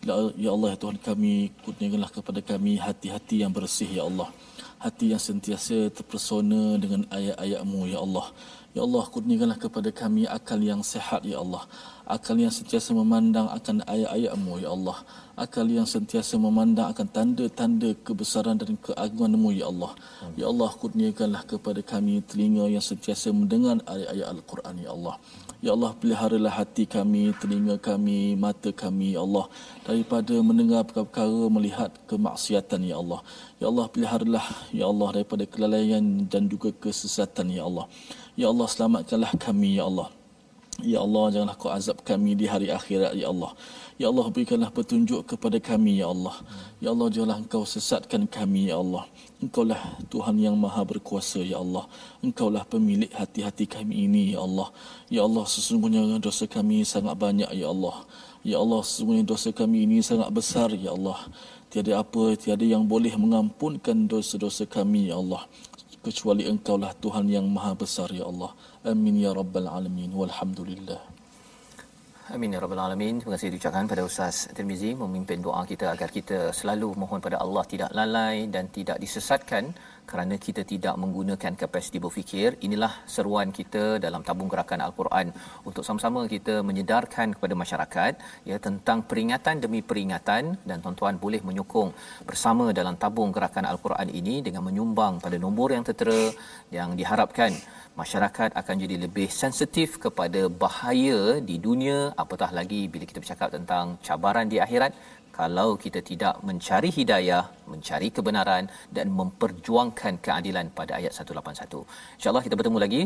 Ya, 0.00 0.48
Allah 0.56 0.68
ya 0.72 0.78
Tuhan 0.80 0.96
kami 0.96 1.52
kurniakanlah 1.60 2.08
kepada 2.08 2.40
kami 2.40 2.80
hati-hati 2.80 3.44
yang 3.44 3.52
bersih 3.52 3.84
ya 3.84 4.08
Allah. 4.08 4.32
Hati 4.80 5.12
yang 5.12 5.20
sentiasa 5.20 5.92
terpesona 5.92 6.80
dengan 6.80 7.04
ayat-ayat-Mu 7.12 7.84
ya 7.92 8.00
Allah. 8.00 8.32
Ya 8.72 8.80
Allah, 8.86 9.04
kurniakanlah 9.12 9.58
kepada 9.60 9.92
kami 9.92 10.24
akal 10.24 10.56
yang 10.56 10.80
sehat, 10.80 11.26
Ya 11.26 11.36
Allah. 11.42 11.68
Akal 12.08 12.40
yang 12.40 12.48
sentiasa 12.48 12.96
memandang 12.96 13.50
akan 13.52 13.84
ayat-ayat-Mu, 13.84 14.62
Ya 14.62 14.72
Allah. 14.72 15.04
Akal 15.36 15.68
yang 15.68 15.84
sentiasa 15.84 16.40
memandang 16.40 16.88
akan 16.96 17.06
tanda-tanda 17.12 17.92
kebesaran 18.06 18.56
dan 18.56 18.78
keagungan-Mu, 18.80 19.50
Ya 19.52 19.68
Allah. 19.68 19.92
Ya 20.38 20.46
Allah, 20.48 20.70
kurniakanlah 20.72 21.44
kepada 21.44 21.84
kami 21.84 22.24
telinga 22.24 22.70
yang 22.70 22.80
sentiasa 22.80 23.34
mendengar 23.36 23.84
ayat-ayat 23.84 24.26
Al-Quran, 24.32 24.74
Ya 24.80 24.96
Allah. 24.96 25.20
Ya 25.60 25.76
Allah, 25.76 25.92
peliharalah 25.92 26.56
hati 26.56 26.88
kami, 26.88 27.36
telinga 27.36 27.76
kami, 27.76 28.32
mata 28.32 28.72
kami, 28.72 29.12
Ya 29.12 29.20
Allah. 29.20 29.44
Daripada 29.84 30.32
mendengar 30.40 30.88
perkara-perkara, 30.88 31.52
melihat 31.52 31.90
kemaksiatan, 32.08 32.80
Ya 32.88 32.96
Allah. 32.96 33.20
Ya 33.60 33.68
Allah, 33.68 33.86
peliharalah, 33.92 34.46
Ya 34.72 34.88
Allah, 34.88 35.08
daripada 35.20 35.44
kelalaian 35.44 36.24
dan 36.32 36.48
juga 36.48 36.72
kesesatan, 36.72 37.52
Ya 37.52 37.68
Allah. 37.68 37.84
Ya 38.40 38.48
Allah 38.48 38.66
selamatkanlah 38.72 39.36
kami 39.36 39.76
ya 39.76 39.84
Allah. 39.84 40.08
Ya 40.80 41.04
Allah 41.04 41.28
janganlah 41.28 41.56
kau 41.60 41.68
azab 41.68 42.00
kami 42.00 42.32
di 42.32 42.48
hari 42.48 42.72
akhirat 42.72 43.12
ya 43.12 43.28
Allah. 43.28 43.52
Ya 44.00 44.08
Allah 44.08 44.32
berikanlah 44.32 44.72
petunjuk 44.72 45.28
kepada 45.28 45.60
kami 45.60 46.00
ya 46.00 46.08
Allah. 46.08 46.32
Ya 46.80 46.88
Allah 46.88 47.12
janganlah 47.12 47.44
engkau 47.44 47.68
sesatkan 47.68 48.24
kami 48.24 48.72
ya 48.72 48.80
Allah. 48.80 49.04
Engkaulah 49.40 49.80
Tuhan 50.12 50.36
yang 50.36 50.52
maha 50.52 50.84
berkuasa 50.84 51.40
ya 51.40 51.64
Allah. 51.64 51.88
Engkaulah 52.20 52.68
pemilik 52.68 53.08
hati-hati 53.08 53.64
kami 53.64 54.04
ini 54.04 54.36
ya 54.36 54.44
Allah. 54.44 54.68
Ya 55.08 55.24
Allah 55.24 55.48
sesungguhnya 55.48 56.20
dosa 56.20 56.44
kami 56.44 56.84
sangat 56.84 57.16
banyak 57.16 57.48
ya 57.56 57.72
Allah. 57.72 58.04
Ya 58.44 58.60
Allah 58.60 58.84
sesungguhnya 58.84 59.24
dosa 59.24 59.48
kami 59.48 59.88
ini 59.88 60.04
sangat 60.04 60.28
besar 60.28 60.68
ya 60.76 60.92
Allah. 60.92 61.16
Tiada 61.72 62.04
apa 62.04 62.36
tiada 62.36 62.68
yang 62.68 62.84
boleh 62.84 63.16
mengampunkan 63.16 64.04
dosa-dosa 64.04 64.68
kami 64.68 65.08
ya 65.08 65.16
Allah 65.16 65.48
kecuali 66.00 66.48
engkaulah 66.48 66.96
Tuhan 66.96 67.28
yang 67.28 67.44
maha 67.48 67.76
besar 67.76 68.08
ya 68.12 68.24
Allah. 68.28 68.52
Amin 68.84 69.20
ya 69.20 69.36
rabbal 69.36 69.68
alamin. 69.68 70.12
Walhamdulillah. 70.12 71.19
Amin 72.30 72.54
ya 72.54 72.62
rabbal 72.62 72.78
alamin. 72.78 73.18
Terima 73.18 73.34
kasih 73.34 73.50
diucapkan 73.50 73.90
pada 73.90 74.06
Ustaz 74.06 74.46
Tirmizi 74.54 74.94
memimpin 74.94 75.42
doa 75.42 75.66
kita 75.66 75.90
agar 75.90 76.14
kita 76.14 76.54
selalu 76.54 76.94
mohon 76.94 77.18
pada 77.18 77.42
Allah 77.42 77.66
tidak 77.66 77.90
lalai 77.90 78.46
dan 78.46 78.70
tidak 78.70 79.02
disesatkan 79.02 79.74
kerana 80.10 80.34
kita 80.46 80.62
tidak 80.72 80.94
menggunakan 81.02 81.52
kapasiti 81.62 81.98
berfikir. 82.04 82.58
Inilah 82.66 82.92
seruan 83.14 83.48
kita 83.58 84.02
dalam 84.04 84.26
tabung 84.26 84.50
gerakan 84.52 84.82
Al-Quran 84.86 85.26
untuk 85.68 85.86
sama-sama 85.86 86.26
kita 86.34 86.54
menyedarkan 86.68 87.38
kepada 87.38 87.54
masyarakat 87.62 88.12
ya 88.50 88.56
tentang 88.66 89.06
peringatan 89.10 89.62
demi 89.64 89.80
peringatan 89.90 90.58
dan 90.68 90.78
tuan-tuan 90.84 91.14
boleh 91.24 91.40
menyokong 91.48 91.90
bersama 92.28 92.66
dalam 92.80 92.98
tabung 93.02 93.30
gerakan 93.36 93.70
Al-Quran 93.72 94.10
ini 94.20 94.36
dengan 94.46 94.66
menyumbang 94.68 95.22
pada 95.24 95.36
nombor 95.44 95.68
yang 95.76 95.86
tertera 95.88 96.22
yang 96.74 96.98
diharapkan 96.98 97.54
masyarakat 98.00 98.50
akan 98.60 98.74
jadi 98.82 98.96
lebih 99.04 99.28
sensitif 99.42 99.98
kepada 100.04 100.42
bahaya 100.62 101.20
di 101.48 101.56
dunia 101.66 101.98
apatah 102.22 102.50
lagi 102.58 102.82
bila 102.92 103.04
kita 103.10 103.18
bercakap 103.22 103.48
tentang 103.56 103.98
cabaran 104.06 104.46
di 104.52 104.58
akhirat 104.64 104.92
kalau 105.40 105.70
kita 105.84 106.00
tidak 106.10 106.34
mencari 106.48 106.90
hidayah, 106.98 107.44
mencari 107.72 108.08
kebenaran 108.16 108.64
dan 108.96 109.06
memperjuangkan 109.18 110.14
keadilan 110.24 110.66
pada 110.78 110.92
ayat 111.00 111.12
181. 111.16 111.80
InsyaAllah 112.20 112.44
kita 112.46 112.54
bertemu 112.60 112.78
lagi 112.84 113.02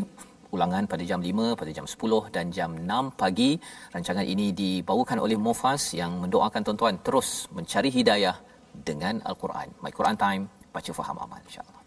ulangan 0.54 0.82
pada 0.92 1.02
jam 1.10 1.20
5, 1.22 1.54
pada 1.60 1.70
jam 1.76 1.86
10 1.86 2.34
dan 2.34 2.50
jam 2.56 2.70
6 2.74 3.14
pagi. 3.22 3.50
Rancangan 3.94 4.26
ini 4.34 4.46
dibawakan 4.62 5.18
oleh 5.24 5.38
Mufas 5.46 5.94
yang 6.00 6.12
mendoakan 6.22 6.60
tuan-tuan 6.66 6.98
terus 7.06 7.28
mencari 7.54 7.90
hidayah 7.98 8.36
dengan 8.88 9.22
Al-Quran. 9.30 9.68
My 9.82 9.92
Quran 9.98 10.18
Time, 10.18 10.42
baca 10.74 10.90
faham 10.98 11.16
amal 11.22 11.38
insya-Allah. 11.46 11.82